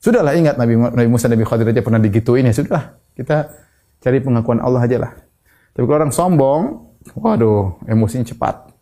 Sudahlah 0.01 0.33
ingat 0.33 0.57
Nabi, 0.57 0.77
Nabi 0.77 1.09
Musa 1.09 1.29
Nabi 1.29 1.45
Khadir 1.45 1.69
aja 1.73 1.85
pernah 1.85 2.01
digituin 2.01 2.49
ya 2.49 2.57
sudah. 2.57 2.97
Kita 3.13 3.53
cari 4.01 4.19
pengakuan 4.25 4.65
Allah 4.65 4.81
aja 4.81 4.97
lah. 4.97 5.13
Tapi 5.77 5.85
kalau 5.85 5.99
orang 6.01 6.13
sombong, 6.13 6.61
waduh, 7.17 7.77
emosinya 7.85 8.25
cepat. 8.25 8.73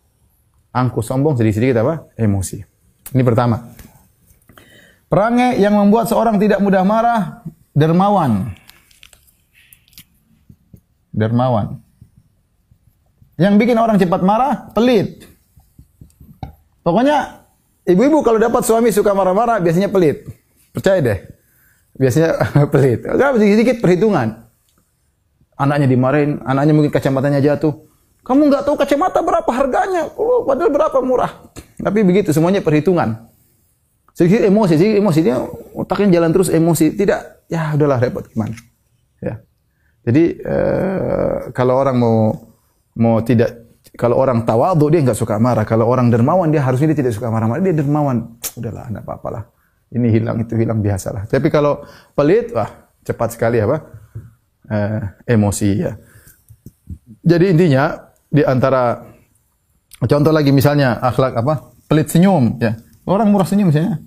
Angku 0.75 0.99
sombong 1.03 1.39
sedikit-sedikit 1.39 1.83
apa? 1.83 2.07
Emosi. 2.19 2.59
Ini 3.15 3.23
pertama. 3.23 3.63
Perangai 5.05 5.61
yang 5.61 5.77
membuat 5.77 6.09
seorang 6.09 6.41
tidak 6.41 6.57
mudah 6.59 6.81
marah, 6.81 7.45
dermawan. 7.77 8.57
Dermawan. 11.13 11.79
Yang 13.35 13.53
bikin 13.61 13.77
orang 13.77 13.99
cepat 14.01 14.21
marah, 14.25 14.71
pelit. 14.73 15.27
Pokoknya 16.81 17.45
ibu-ibu 17.85 18.25
kalau 18.25 18.41
dapat 18.41 18.65
suami 18.65 18.89
suka 18.89 19.13
marah-marah 19.13 19.61
biasanya 19.61 19.91
pelit. 19.91 20.25
Percaya 20.73 20.99
deh. 21.03 21.19
Biasanya 21.95 22.29
pelit. 22.73 23.05
Kalau 23.05 23.37
sedikit-sedikit 23.37 23.77
perhitungan. 23.83 24.45
Anaknya 25.55 25.87
dimarahin, 25.87 26.43
anaknya 26.43 26.73
mungkin 26.75 26.91
kacamatanya 26.91 27.39
jatuh. 27.39 27.71
Kamu 28.25 28.51
nggak 28.51 28.67
tahu 28.67 28.75
kacamata 28.75 29.21
berapa 29.23 29.47
harganya, 29.53 30.09
oh, 30.17 30.43
padahal 30.43 30.73
berapa 30.73 30.97
murah. 30.99 31.31
Tapi 31.79 32.03
begitu 32.03 32.33
semuanya 32.33 32.59
perhitungan. 32.59 33.34
Sedikit 34.15 34.47
emosi, 34.47 34.79
sedikit 34.79 35.03
emosi 35.03 35.19
dia 35.19 35.37
otaknya 35.75 36.19
jalan 36.19 36.31
terus 36.31 36.47
emosi. 36.47 36.95
Tidak, 36.95 37.51
ya 37.51 37.75
udahlah 37.75 37.99
repot 37.99 38.23
gimana. 38.31 38.55
Ya. 39.19 39.43
Jadi 40.07 40.39
eh, 40.39 41.51
kalau 41.51 41.75
orang 41.75 41.99
mau 41.99 42.17
mau 42.95 43.19
tidak 43.19 43.67
kalau 43.99 44.15
orang 44.15 44.47
tawadhu 44.47 44.87
dia 44.87 45.03
nggak 45.03 45.19
suka 45.19 45.35
marah. 45.35 45.67
Kalau 45.67 45.91
orang 45.91 46.07
dermawan 46.07 46.47
dia 46.47 46.63
harusnya 46.63 46.95
dia 46.95 47.03
tidak 47.03 47.13
suka 47.13 47.27
marah-marah. 47.27 47.59
Dia 47.59 47.75
dermawan. 47.75 48.39
Udahlah, 48.55 48.87
enggak 48.87 49.03
apa-apalah 49.03 49.43
ini 49.95 50.07
hilang 50.11 50.43
itu 50.43 50.53
hilang 50.59 50.83
biasalah. 50.83 51.29
Tapi 51.29 51.47
kalau 51.47 51.85
pelit, 52.17 52.51
wah 52.51 52.91
cepat 53.05 53.37
sekali 53.37 53.63
apa? 53.63 53.77
Eh, 54.65 55.01
emosi 55.37 55.69
ya. 55.77 55.93
Jadi 57.21 57.45
intinya 57.53 58.11
di 58.27 58.41
antara 58.41 58.99
contoh 60.03 60.33
lagi 60.35 60.49
misalnya 60.49 60.97
akhlak 60.99 61.37
apa? 61.37 61.53
Pelit 61.85 62.09
senyum 62.09 62.57
ya. 62.57 62.75
Orang 63.05 63.29
murah 63.29 63.45
senyum 63.45 63.69
misalnya 63.69 64.01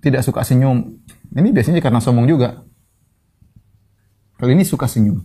tidak 0.00 0.22
suka 0.22 0.46
senyum. 0.46 1.02
Ini 1.34 1.50
biasanya 1.52 1.82
karena 1.82 2.00
sombong 2.00 2.30
juga. 2.30 2.64
Kalau 4.38 4.50
ini 4.52 4.62
suka 4.62 4.86
senyum. 4.86 5.20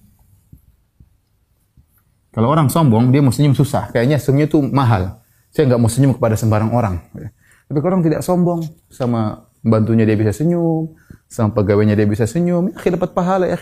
Kalau 2.32 2.48
orang 2.48 2.72
sombong, 2.72 3.12
dia 3.12 3.20
mau 3.20 3.36
senyum 3.36 3.52
susah. 3.52 3.92
Kayaknya 3.92 4.18
senyum 4.18 4.48
itu 4.48 4.60
mahal. 4.64 5.20
Saya 5.52 5.68
nggak 5.68 5.82
mau 5.84 5.92
senyum 5.92 6.16
kepada 6.16 6.40
sembarang 6.40 6.72
orang. 6.72 6.96
Tapi 7.68 7.78
kalau 7.84 8.00
orang 8.00 8.04
tidak 8.08 8.24
sombong, 8.24 8.64
sama 8.88 9.52
Bantunya 9.62 10.10
dia 10.10 10.18
bisa 10.18 10.34
senyum, 10.34 10.98
sama 11.30 11.54
pegawainya 11.54 11.94
dia 11.94 12.10
bisa 12.10 12.26
senyum, 12.26 12.74
ya 12.74 12.90
dapat 12.98 13.14
pahala 13.14 13.46
ya 13.46 13.62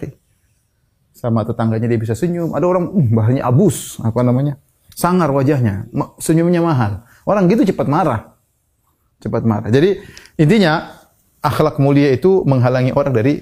Sama 1.11 1.43
tetangganya 1.43 1.91
dia 1.91 1.99
bisa 1.99 2.15
senyum. 2.15 2.55
Ada 2.55 2.63
orang 2.63 2.87
uh, 2.87 3.07
bahannya 3.11 3.43
abus, 3.43 3.99
apa 3.99 4.23
namanya? 4.23 4.55
Sangar 4.95 5.27
wajahnya, 5.35 5.91
senyumnya 6.23 6.63
mahal. 6.63 7.03
Orang 7.27 7.51
gitu 7.51 7.67
cepat 7.67 7.91
marah. 7.91 8.38
Cepat 9.19 9.43
marah. 9.43 9.67
Jadi 9.67 9.99
intinya 10.39 10.95
akhlak 11.43 11.79
mulia 11.79 12.11
itu 12.11 12.43
menghalangi 12.47 12.95
orang 12.95 13.13
dari 13.15 13.33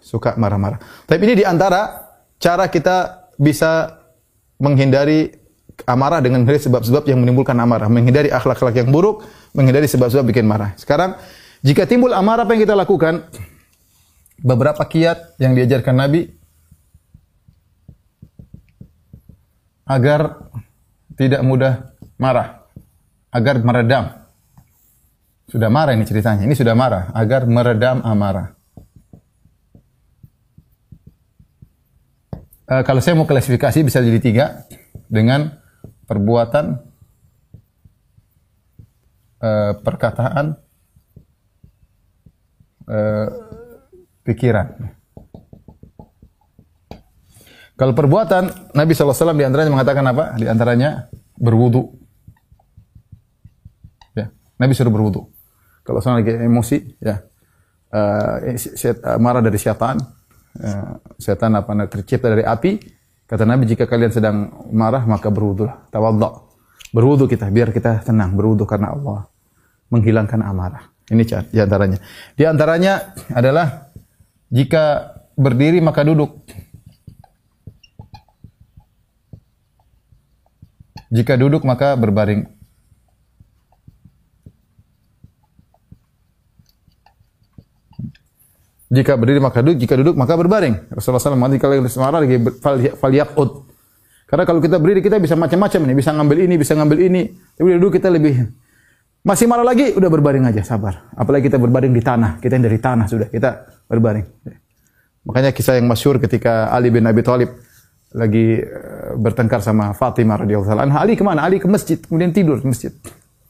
suka 0.00 0.36
marah-marah. 0.36 0.80
Tapi 1.08 1.20
ini 1.24 1.40
di 1.40 1.44
antara 1.46 2.12
cara 2.36 2.68
kita 2.68 3.28
bisa 3.40 4.02
menghindari 4.60 5.32
amarah 5.88 6.20
dengan 6.20 6.44
sebab-sebab 6.44 7.08
yang 7.08 7.18
menimbulkan 7.22 7.56
amarah, 7.56 7.88
menghindari 7.88 8.28
akhlak-akhlak 8.28 8.76
yang 8.76 8.88
buruk, 8.92 9.24
menghindari 9.56 9.88
sebab-sebab 9.88 10.28
bikin 10.28 10.44
marah. 10.44 10.76
Sekarang 10.76 11.16
jika 11.62 11.86
timbul 11.86 12.12
amarah 12.12 12.44
apa 12.44 12.52
yang 12.54 12.62
kita 12.66 12.76
lakukan? 12.76 13.26
Beberapa 14.42 14.82
kiat 14.82 15.38
yang 15.38 15.54
diajarkan 15.54 15.94
Nabi 15.94 16.26
agar 19.86 20.50
tidak 21.14 21.42
mudah 21.46 21.94
marah, 22.18 22.66
agar 23.30 23.62
meredam. 23.62 24.21
Sudah 25.50 25.68
marah 25.72 25.96
ini 25.96 26.04
ceritanya. 26.06 26.44
Ini 26.44 26.54
sudah 26.54 26.74
marah, 26.76 27.10
agar 27.16 27.48
meredam 27.48 28.04
amarah. 28.04 28.54
E, 32.66 32.74
kalau 32.86 33.00
saya 33.02 33.18
mau 33.18 33.26
klasifikasi 33.26 33.78
bisa 33.82 33.98
jadi 33.98 34.20
tiga 34.22 34.46
dengan 35.10 35.58
perbuatan, 36.06 36.78
e, 39.42 39.50
perkataan, 39.82 40.62
uh, 42.86 43.28
pikiran. 44.26 44.68
Kalau 47.72 47.92
perbuatan, 47.96 48.72
Nabi 48.78 48.92
SAW 48.94 49.34
di 49.34 49.42
antaranya 49.42 49.72
mengatakan 49.72 50.04
apa? 50.06 50.38
Di 50.38 50.46
antaranya 50.46 51.10
berwudu. 51.34 51.90
Ya, 54.14 54.30
Nabi 54.60 54.72
suruh 54.76 54.92
berwudu. 54.92 55.31
Kalau 55.92 56.00
seorang 56.00 56.24
lagi 56.24 56.32
emosi, 56.40 56.76
ya, 57.04 57.20
uh, 57.92 59.20
marah 59.20 59.44
dari 59.44 59.60
syaitan, 59.60 60.00
uh, 60.56 60.92
setan 61.20 61.52
apa 61.52 61.68
tercipta 61.84 62.32
dari 62.32 62.40
api. 62.48 62.80
Kata 63.28 63.44
Nabi, 63.44 63.68
jika 63.68 63.84
kalian 63.84 64.08
sedang 64.08 64.36
marah, 64.72 65.04
maka 65.04 65.28
berwudulah. 65.28 65.92
Tawadda. 65.92 66.48
Berwudu 66.96 67.28
kita, 67.28 67.52
biar 67.52 67.76
kita 67.76 68.00
tenang. 68.00 68.32
Berwudu 68.32 68.64
karena 68.64 68.96
Allah. 68.96 69.28
Menghilangkan 69.92 70.40
amarah. 70.40 70.88
Ini 71.12 71.28
di 71.52 71.60
antaranya. 71.60 72.00
Di 72.32 72.48
antaranya 72.48 73.12
adalah 73.36 73.92
jika 74.48 75.12
berdiri 75.36 75.84
maka 75.84 76.08
duduk. 76.08 76.40
Jika 81.12 81.36
duduk 81.36 81.68
maka 81.68 82.00
berbaring. 82.00 82.48
Jika 88.92 89.16
berdiri 89.16 89.40
maka 89.40 89.64
duduk, 89.64 89.80
jika 89.80 89.96
duduk 89.96 90.14
maka 90.20 90.36
berbaring. 90.36 90.92
Rasulullah 90.92 91.24
SAW 91.24 91.40
mengatakan 91.40 91.80
kalau 91.80 91.88
semarah 91.88 92.20
lagi 92.20 92.36
faliyakut. 93.00 93.64
Karena 94.28 94.44
kalau 94.44 94.60
kita 94.60 94.76
berdiri 94.76 95.00
kita 95.00 95.16
bisa 95.16 95.32
macam-macam 95.32 95.80
nih, 95.88 95.96
bisa 95.96 96.12
ngambil 96.12 96.36
ini, 96.44 96.54
bisa 96.60 96.72
ngambil 96.76 96.98
ini. 97.00 97.22
Tapi 97.56 97.68
duduk 97.80 97.96
kita 97.96 98.12
lebih 98.12 98.52
masih 99.24 99.48
marah 99.48 99.64
lagi, 99.64 99.96
udah 99.96 100.10
berbaring 100.12 100.44
aja, 100.44 100.60
sabar. 100.60 101.08
Apalagi 101.16 101.48
kita 101.48 101.56
berbaring 101.56 101.88
di 101.88 102.04
tanah, 102.04 102.36
kita 102.36 102.52
yang 102.58 102.64
dari 102.68 102.78
tanah 102.80 103.06
sudah, 103.08 103.28
kita 103.32 103.50
berbaring. 103.88 104.28
Makanya 105.24 105.56
kisah 105.56 105.80
yang 105.80 105.88
masyur 105.88 106.20
ketika 106.20 106.68
Ali 106.68 106.92
bin 106.92 107.08
Abi 107.08 107.24
Thalib 107.24 107.48
lagi 108.12 108.60
eh, 108.60 109.12
bertengkar 109.16 109.64
sama 109.64 109.96
Fatimah 109.96 110.44
radhiyallahu 110.44 110.76
anha. 110.76 111.00
Ali 111.00 111.16
ke 111.16 111.24
mana? 111.24 111.48
Ali 111.48 111.56
ke 111.56 111.64
masjid, 111.64 111.96
kemudian 111.96 112.28
tidur 112.28 112.60
di 112.60 112.68
masjid. 112.68 112.92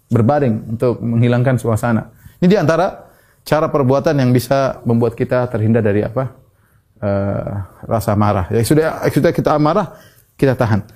Berbaring 0.06 0.78
untuk 0.78 1.02
menghilangkan 1.02 1.58
suasana. 1.58 2.14
Ini 2.38 2.46
di 2.46 2.58
antara 2.58 3.11
cara 3.42 3.66
perbuatan 3.68 4.14
yang 4.18 4.30
bisa 4.30 4.82
membuat 4.86 5.18
kita 5.18 5.46
terhindar 5.50 5.82
dari 5.82 6.02
apa? 6.06 6.34
Uh, 7.02 7.66
rasa 7.90 8.14
marah. 8.14 8.46
Ya 8.54 8.62
sudah, 8.62 9.02
sudah 9.10 9.34
kita 9.34 9.58
marah, 9.58 9.98
kita 10.38 10.54
tahan. 10.54 10.86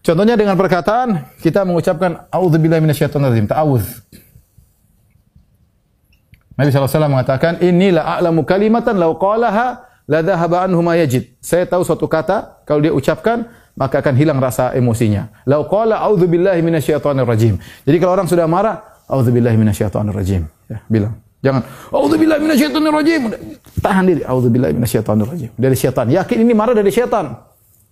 Contohnya 0.00 0.40
dengan 0.40 0.56
perkataan 0.56 1.36
kita 1.44 1.68
mengucapkan 1.68 2.24
auzubillahi 2.32 2.80
minasyaitonir 2.80 3.44
ta'awuz. 3.44 3.84
Nabi 6.56 6.72
SAW 6.72 7.12
mengatakan, 7.12 7.60
"Inilah 7.60 8.18
a'lamu 8.18 8.42
kalimatan 8.48 8.96
law 8.96 9.20
qalaha 9.20 9.84
la 10.08 10.24
dhahaba 10.24 10.64
anhu 10.64 10.80
yajid. 10.96 11.36
Saya 11.44 11.68
tahu 11.68 11.84
suatu 11.84 12.08
kata 12.08 12.64
kalau 12.64 12.80
dia 12.80 12.90
ucapkan 12.96 13.46
maka 13.78 14.02
akan 14.02 14.14
hilang 14.18 14.42
rasa 14.42 14.74
emosinya. 14.74 15.30
Lau 15.46 15.68
qala 15.70 16.02
a'udzubillahi 16.02 16.58
minasyaitonir 16.66 17.28
rajim. 17.28 17.54
Jadi 17.86 17.96
kalau 18.02 18.18
orang 18.18 18.26
sudah 18.26 18.50
marah, 18.50 18.82
a'udzubillahi 19.06 19.54
minasyaitonir 19.54 20.10
rajim. 20.10 20.50
Ya, 20.66 20.82
bilang. 20.90 21.14
Jangan 21.38 21.62
a'udzubillahi 21.94 22.40
minasyaitonir 22.42 22.92
rajim. 22.94 23.22
Tahan 23.78 24.04
diri, 24.10 24.22
a'udzubillahi 24.26 24.72
minasyaitonir 24.74 25.26
rajim. 25.26 25.50
Dari 25.54 25.76
syaitan. 25.78 26.06
Yakin 26.10 26.38
ini 26.42 26.52
marah 26.54 26.74
dari 26.74 26.90
syaitan. 26.90 27.38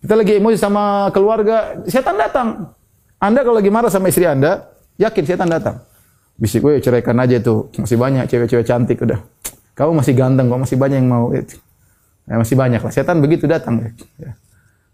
Kita 0.03 0.15
lagi 0.19 0.33
emosi 0.39 0.59
sama 0.59 1.09
keluarga, 1.15 1.83
syaitan 1.87 2.19
datang. 2.19 2.75
Anda 3.23 3.47
kalau 3.47 3.63
lagi 3.63 3.71
marah 3.71 3.89
sama 3.89 4.11
istri 4.11 4.27
Anda, 4.27 4.67
yakin 4.99 5.23
syaitan 5.23 5.47
datang. 5.47 5.83
Bisik 6.37 6.61
gue 6.61 6.83
ceraikan 6.85 7.17
aja 7.17 7.41
itu. 7.41 7.71
Masih 7.81 7.97
banyak 7.97 8.29
cewek-cewek 8.29 8.67
cantik 8.67 9.01
udah. 9.01 9.23
Kamu 9.73 10.05
masih 10.05 10.13
ganteng 10.13 10.53
kok, 10.53 10.61
masih 10.69 10.77
banyak 10.77 10.99
yang 11.01 11.09
mau. 11.09 11.33
Ya, 11.33 11.45
masih 12.37 12.57
banyak 12.59 12.81
lah. 12.83 12.93
Setan 12.93 13.23
begitu 13.23 13.47
datang. 13.47 13.95
Ya. 14.21 14.37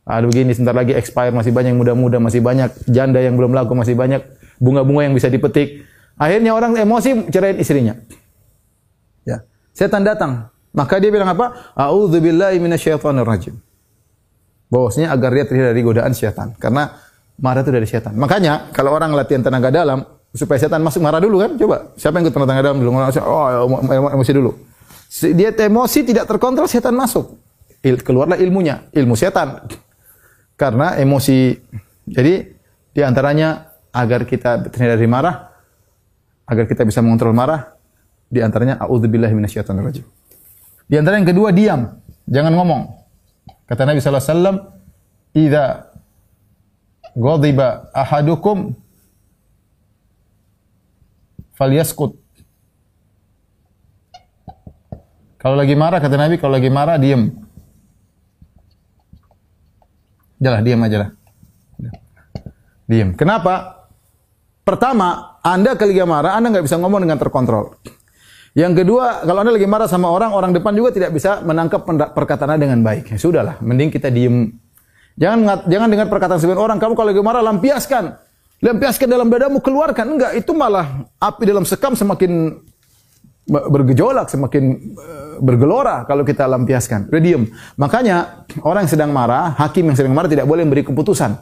Aduh 0.02 0.28
begini, 0.28 0.52
sebentar 0.52 0.74
lagi 0.74 0.92
expire, 0.92 1.30
masih 1.30 1.54
banyak 1.54 1.72
muda-muda, 1.78 2.18
masih 2.18 2.42
banyak 2.42 2.74
janda 2.90 3.22
yang 3.22 3.38
belum 3.38 3.54
laku, 3.54 3.78
masih 3.78 3.94
banyak 3.94 4.22
bunga-bunga 4.58 5.06
yang 5.06 5.14
bisa 5.14 5.30
dipetik. 5.30 5.86
Akhirnya 6.18 6.52
orang 6.52 6.76
emosi 6.76 7.30
ceraiin 7.30 7.58
istrinya. 7.62 7.94
Setan 9.72 10.04
datang. 10.04 10.52
Maka 10.72 10.96
dia 11.00 11.12
bilang 11.12 11.28
apa? 11.32 11.72
A'udzubillahi 11.76 12.56
minasyaitonir 12.60 13.24
rajim. 13.28 13.56
Bahwasanya 14.72 15.12
agar 15.12 15.30
dia 15.36 15.44
terhindar 15.44 15.76
dari 15.76 15.84
godaan 15.84 16.12
setan. 16.16 16.56
Karena 16.56 16.88
marah 17.36 17.60
itu 17.60 17.72
dari 17.72 17.84
setan. 17.84 18.16
Makanya 18.16 18.72
kalau 18.72 18.96
orang 18.96 19.12
latihan 19.12 19.44
tenaga 19.44 19.68
dalam 19.68 20.00
supaya 20.32 20.56
setan 20.56 20.80
masuk 20.80 21.04
marah 21.04 21.20
dulu 21.20 21.44
kan? 21.44 21.56
Coba. 21.60 21.92
Siapa 22.00 22.16
yang 22.16 22.24
ikut 22.28 22.36
tenaga 22.36 22.72
dalam 22.72 22.80
dulu? 22.80 22.96
Oh, 22.96 23.48
emosi 24.16 24.32
dulu. 24.32 24.50
Dia 25.36 25.52
emosi 25.52 26.08
tidak 26.08 26.24
terkontrol, 26.24 26.64
setan 26.64 26.96
masuk. 26.96 27.36
Keluarlah 27.84 28.40
ilmunya, 28.40 28.88
ilmu 28.96 29.12
setan. 29.12 29.60
Karena 30.56 30.96
emosi. 30.96 31.52
Jadi 32.08 32.34
di 32.96 33.00
antaranya 33.04 33.76
agar 33.92 34.24
kita 34.24 34.72
terhindar 34.72 34.96
dari 34.96 35.10
marah, 35.10 35.52
agar 36.48 36.64
kita 36.64 36.88
bisa 36.88 37.04
mengontrol 37.04 37.36
marah, 37.36 37.76
di 38.32 38.40
antaranya 38.40 38.80
auzubillahi 38.80 39.36
minasyaitonirrajim. 39.36 40.08
Di 40.88 40.96
antara 40.96 41.20
yang 41.20 41.28
kedua 41.28 41.52
diam, 41.52 42.00
jangan 42.24 42.56
ngomong. 42.56 42.82
Kata 43.68 43.84
Nabi 43.84 44.00
sallallahu 44.00 44.24
alaihi 44.24 44.32
wasallam, 44.32 44.56
"Idza 45.36 45.64
ghadiba 47.12 47.68
ahadukum 47.92 48.72
falyaskut." 51.52 52.16
Kalau 55.36 55.58
lagi 55.58 55.76
marah 55.76 56.00
kata 56.00 56.16
Nabi, 56.16 56.40
kalau 56.40 56.56
lagi 56.56 56.72
marah 56.72 56.96
diam. 56.96 57.28
Jalah 60.40 60.62
diam 60.64 60.80
aja 60.80 60.96
lah. 61.06 61.10
Diam. 62.88 63.12
Kenapa? 63.12 63.84
Pertama, 64.62 65.38
Anda 65.42 65.74
lagi 65.74 66.02
marah, 66.06 66.38
Anda 66.38 66.54
nggak 66.54 66.64
bisa 66.66 66.78
ngomong 66.78 67.02
dengan 67.02 67.18
terkontrol. 67.18 67.74
Yang 68.52 68.84
kedua, 68.84 69.24
kalau 69.24 69.40
Anda 69.40 69.52
lagi 69.56 69.64
marah 69.64 69.88
sama 69.88 70.12
orang, 70.12 70.36
orang 70.36 70.52
depan 70.52 70.76
juga 70.76 70.92
tidak 70.92 71.16
bisa 71.16 71.40
menangkap 71.40 71.88
perkataan 71.88 72.52
Anda 72.52 72.68
dengan 72.68 72.84
baik. 72.84 73.16
Ya 73.16 73.16
sudahlah, 73.16 73.56
mending 73.64 73.88
kita 73.88 74.12
diem. 74.12 74.52
Jangan 75.16 75.64
jangan 75.68 75.88
dengar 75.88 76.08
perkataan 76.12 76.40
sebagian 76.40 76.60
orang, 76.60 76.76
kamu 76.76 76.92
kalau 76.92 77.08
lagi 77.08 77.22
marah 77.24 77.40
lampiaskan. 77.40 78.12
Lampiaskan 78.62 79.08
dalam 79.08 79.32
dadamu, 79.32 79.58
keluarkan. 79.58 80.04
Enggak, 80.04 80.32
itu 80.36 80.52
malah 80.52 81.08
api 81.18 81.42
dalam 81.48 81.64
sekam 81.64 81.96
semakin 81.96 82.60
bergejolak, 83.48 84.30
semakin 84.30 84.64
eh, 85.00 85.34
bergelora 85.40 86.04
kalau 86.04 86.22
kita 86.22 86.44
lampiaskan. 86.44 87.08
Udah 87.08 87.22
diem. 87.24 87.48
Makanya 87.80 88.46
orang 88.62 88.84
yang 88.84 88.92
sedang 88.92 89.10
marah, 89.10 89.56
hakim 89.58 89.88
yang 89.88 89.96
sedang 89.96 90.12
marah 90.12 90.28
tidak 90.28 90.44
boleh 90.44 90.62
memberi 90.62 90.84
keputusan. 90.84 91.34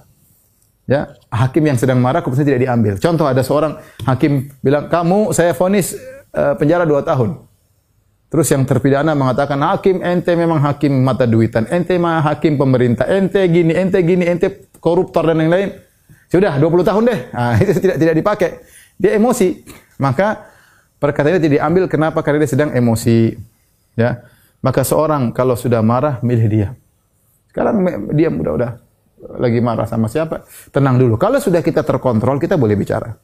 Ya, 0.86 1.10
hakim 1.30 1.62
yang 1.66 1.78
sedang 1.78 1.98
marah 1.98 2.22
keputusan 2.22 2.46
tidak 2.46 2.62
diambil. 2.66 2.94
Contoh 3.02 3.26
ada 3.26 3.42
seorang 3.44 3.78
hakim 4.06 4.50
bilang, 4.58 4.90
"Kamu 4.90 5.30
saya 5.30 5.54
vonis 5.54 5.94
uh, 6.34 6.54
penjara 6.56 6.86
dua 6.86 7.00
tahun." 7.02 7.46
Terus 8.30 8.46
yang 8.54 8.62
terpidana 8.62 9.12
mengatakan, 9.18 9.58
"Hakim, 9.58 10.02
ente 10.06 10.32
memang 10.38 10.62
hakim 10.62 11.02
mata 11.02 11.26
duitan. 11.26 11.66
Ente 11.66 11.98
mah 11.98 12.22
hakim 12.22 12.54
pemerintah. 12.54 13.06
Ente 13.10 13.42
gini, 13.50 13.74
ente 13.74 13.98
gini, 14.06 14.24
ente 14.26 14.70
koruptor 14.78 15.26
dan 15.30 15.42
lain-lain." 15.42 15.74
Sudah 16.30 16.54
20 16.62 16.86
tahun 16.86 17.02
deh. 17.10 17.20
Nah, 17.34 17.58
itu 17.62 17.72
tidak 17.82 17.96
tidak 17.98 18.14
dipakai. 18.14 18.50
Dia 18.94 19.18
emosi. 19.18 19.66
Maka 19.98 20.50
Perkataan 21.00 21.40
itu 21.40 21.48
tidak 21.48 21.56
diambil 21.56 21.84
kenapa? 21.88 22.20
Karena 22.20 22.44
dia 22.44 22.52
sedang 22.52 22.70
emosi. 22.76 23.32
Ya. 23.96 24.20
Maka 24.60 24.84
seorang 24.84 25.32
kalau 25.32 25.56
sudah 25.56 25.80
marah 25.80 26.20
milih 26.20 26.46
diam. 26.52 26.74
Sekarang 27.48 27.80
diam 28.12 28.36
udah 28.36 28.52
udah 28.52 28.70
lagi 29.40 29.64
marah 29.64 29.88
sama 29.88 30.12
siapa? 30.12 30.44
Tenang 30.68 31.00
dulu. 31.00 31.16
Kalau 31.16 31.40
sudah 31.40 31.64
kita 31.64 31.80
terkontrol, 31.88 32.36
kita 32.36 32.60
boleh 32.60 32.76
bicara. 32.76 33.16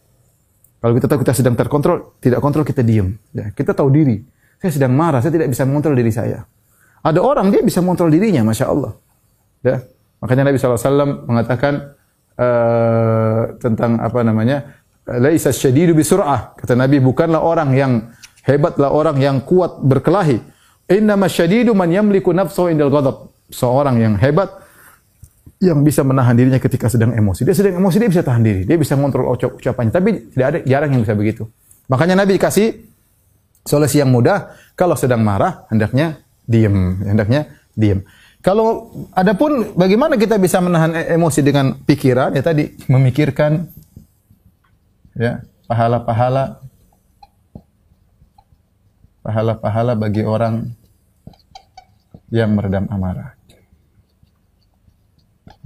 Kalau 0.80 0.92
kita 0.92 1.06
tahu 1.08 1.18
kita 1.24 1.32
sedang 1.32 1.56
terkontrol, 1.56 2.20
tidak 2.20 2.38
kontrol 2.44 2.62
kita 2.62 2.84
diam. 2.84 3.16
Ya, 3.32 3.50
kita 3.50 3.72
tahu 3.72 3.88
diri. 3.88 4.20
Saya 4.60 4.72
sedang 4.72 4.92
marah, 4.96 5.20
saya 5.24 5.32
tidak 5.32 5.48
bisa 5.52 5.64
mengontrol 5.64 5.96
diri 5.96 6.12
saya. 6.12 6.44
Ada 7.04 7.20
orang 7.22 7.52
dia 7.52 7.62
bisa 7.62 7.80
mengontrol 7.84 8.10
dirinya, 8.12 8.42
masya 8.44 8.66
Allah. 8.68 8.92
Ya. 9.64 9.84
Makanya 10.20 10.48
Nabi 10.48 10.56
SAW 10.56 11.28
mengatakan 11.28 11.92
uh, 12.40 13.56
tentang 13.60 14.00
apa 14.00 14.20
namanya 14.24 14.80
laisa 15.06 15.52
syadidu 15.52 15.92
bisur'ah. 15.94 16.56
Kata 16.56 16.74
Nabi, 16.74 16.98
bukanlah 16.98 17.40
orang 17.40 17.70
yang 17.76 17.92
hebatlah 18.42 18.90
orang 18.90 19.16
yang 19.20 19.36
kuat 19.44 19.80
berkelahi. 19.84 20.40
Innama 20.90 21.26
syadidu 21.30 21.74
man 21.74 21.90
yamliku 21.90 22.34
nafsahu 22.34 22.72
indal 22.72 22.90
ghadab. 22.90 23.30
Seorang 23.50 24.02
yang 24.02 24.14
hebat 24.18 24.50
yang 25.56 25.80
bisa 25.80 26.04
menahan 26.04 26.36
dirinya 26.36 26.60
ketika 26.60 26.92
sedang 26.92 27.16
emosi. 27.16 27.48
Dia 27.48 27.56
sedang 27.56 27.80
emosi 27.80 27.96
dia 27.96 28.10
bisa 28.12 28.22
tahan 28.24 28.42
diri, 28.44 28.62
dia 28.68 28.76
bisa 28.76 28.92
mengontrol 28.92 29.32
ucap 29.32 29.56
ucapannya. 29.56 29.92
Tapi 29.92 30.08
tidak 30.36 30.46
ada 30.52 30.58
jarang 30.68 30.90
yang 30.92 31.02
bisa 31.02 31.16
begitu. 31.16 31.48
Makanya 31.88 32.24
Nabi 32.24 32.36
kasih 32.36 32.84
solusi 33.64 33.98
yang 34.02 34.12
mudah. 34.12 34.52
Kalau 34.76 34.92
sedang 34.92 35.24
marah, 35.24 35.64
hendaknya 35.72 36.20
diam, 36.44 37.00
hendaknya 37.00 37.48
diam. 37.72 38.04
Kalau 38.44 38.92
adapun 39.16 39.74
bagaimana 39.74 40.14
kita 40.14 40.38
bisa 40.38 40.62
menahan 40.62 40.94
e-, 40.94 41.18
emosi 41.18 41.40
dengan 41.42 41.74
pikiran 41.82 42.36
ya 42.36 42.46
tadi 42.46 42.78
memikirkan 42.86 43.66
ya 45.18 45.42
pahala-pahala 45.66 46.62
pahala-pahala 49.26 49.98
bagi 49.98 50.22
orang 50.22 50.70
yang 52.30 52.54
meredam 52.54 52.86
amarah. 52.86 53.35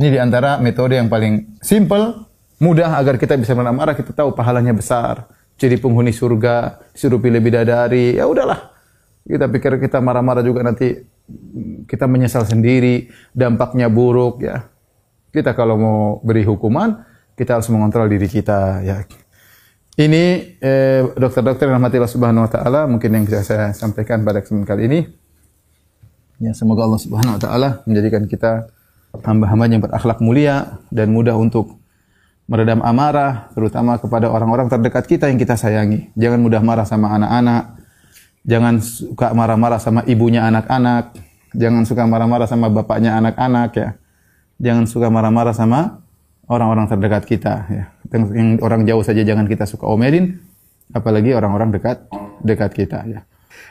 Ini 0.00 0.08
di 0.08 0.16
antara 0.16 0.56
metode 0.56 0.96
yang 0.96 1.12
paling 1.12 1.60
simple, 1.60 2.24
mudah 2.56 2.96
agar 2.96 3.20
kita 3.20 3.36
bisa 3.36 3.52
meredam 3.52 3.76
amarah, 3.76 3.92
kita 3.92 4.16
tahu 4.16 4.32
pahalanya 4.32 4.72
besar. 4.72 5.28
Jadi 5.60 5.76
penghuni 5.76 6.08
surga, 6.08 6.80
disuruh 6.96 7.20
pilih 7.20 7.36
bidadari, 7.44 8.16
ya 8.16 8.24
udahlah. 8.24 8.72
Kita 9.28 9.44
pikir 9.52 9.76
kita 9.76 10.00
marah-marah 10.00 10.40
juga 10.40 10.64
nanti 10.64 11.04
kita 11.84 12.08
menyesal 12.08 12.48
sendiri, 12.48 13.12
dampaknya 13.36 13.92
buruk 13.92 14.40
ya. 14.40 14.72
Kita 15.36 15.52
kalau 15.52 15.76
mau 15.76 16.00
beri 16.24 16.48
hukuman, 16.48 17.04
kita 17.36 17.60
harus 17.60 17.68
mengontrol 17.68 18.08
diri 18.08 18.24
kita 18.24 18.80
ya. 18.80 19.04
Ini 20.00 20.24
eh, 20.64 21.12
dokter-dokter 21.12 21.68
yang 21.68 21.76
rahmati 21.76 22.00
Allah 22.00 22.14
Subhanahu 22.16 22.48
wa 22.48 22.50
taala 22.56 22.80
mungkin 22.88 23.20
yang 23.20 23.28
bisa 23.28 23.44
saya 23.44 23.76
sampaikan 23.76 24.24
pada 24.24 24.40
kesempatan 24.40 24.64
kali 24.64 24.82
ini. 24.88 25.00
Ya, 26.40 26.56
semoga 26.56 26.88
Allah 26.88 27.04
Subhanahu 27.04 27.36
wa 27.36 27.40
taala 27.44 27.68
menjadikan 27.84 28.24
kita 28.24 28.79
hamba-hamba 29.18 29.66
yang 29.66 29.82
berakhlak 29.82 30.18
mulia 30.22 30.80
dan 30.94 31.10
mudah 31.10 31.34
untuk 31.34 31.80
meredam 32.50 32.82
amarah 32.82 33.50
terutama 33.54 33.94
kepada 34.02 34.26
orang-orang 34.26 34.66
terdekat 34.66 35.06
kita 35.06 35.30
yang 35.30 35.38
kita 35.38 35.54
sayangi. 35.54 36.10
Jangan 36.18 36.42
mudah 36.42 36.62
marah 36.62 36.82
sama 36.82 37.14
anak-anak. 37.14 37.78
Jangan 38.42 38.82
suka 38.82 39.30
marah-marah 39.30 39.78
sama 39.78 40.02
ibunya 40.10 40.42
anak-anak. 40.50 41.14
Jangan 41.54 41.86
suka 41.86 42.10
marah-marah 42.10 42.50
sama 42.50 42.66
bapaknya 42.66 43.14
anak-anak 43.22 43.70
ya. 43.78 43.88
Jangan 44.58 44.84
suka 44.90 45.06
marah-marah 45.14 45.54
sama 45.54 46.02
orang-orang 46.50 46.90
terdekat 46.90 47.22
kita 47.30 47.54
ya. 47.70 47.84
Yang 48.10 48.58
orang 48.66 48.82
jauh 48.82 49.04
saja 49.06 49.22
jangan 49.22 49.46
kita 49.46 49.70
suka 49.70 49.86
omelin 49.86 50.42
apalagi 50.90 51.30
orang-orang 51.30 51.70
dekat 51.70 52.02
dekat 52.42 52.70
kita 52.74 52.98
ya. 53.06 53.20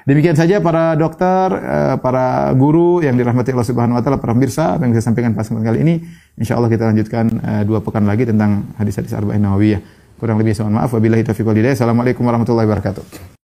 Demikian 0.07 0.33
saja 0.33 0.57
para 0.63 0.97
dokter, 0.97 1.47
eh, 1.53 1.95
para 2.01 2.49
guru 2.57 3.03
yang 3.03 3.13
dirahmati 3.13 3.53
Allah 3.53 3.67
Subhanahu 3.67 3.97
wa 3.99 4.03
taala, 4.03 4.17
para 4.17 4.33
pemirsa 4.33 4.79
yang 4.81 4.95
saya 4.95 5.05
sampaikan 5.11 5.37
pas 5.37 5.47
kali 5.47 5.79
ini. 5.85 5.95
Insyaallah 6.39 6.69
kita 6.71 6.89
lanjutkan 6.89 7.25
eh, 7.29 7.63
dua 7.67 7.83
pekan 7.83 8.09
lagi 8.09 8.25
tentang 8.25 8.73
hadis-hadis 8.79 9.13
arba'in 9.13 9.41
nawawiyah. 9.43 9.81
Kurang 10.19 10.35
lebih 10.35 10.51
mohon 10.59 10.75
maaf 10.75 10.91
wabillahi 10.91 11.23
taufiq 11.23 11.47
wal. 11.47 11.55
Assalamualaikum 11.55 12.27
warahmatullahi 12.27 12.67
wabarakatuh. 12.67 13.38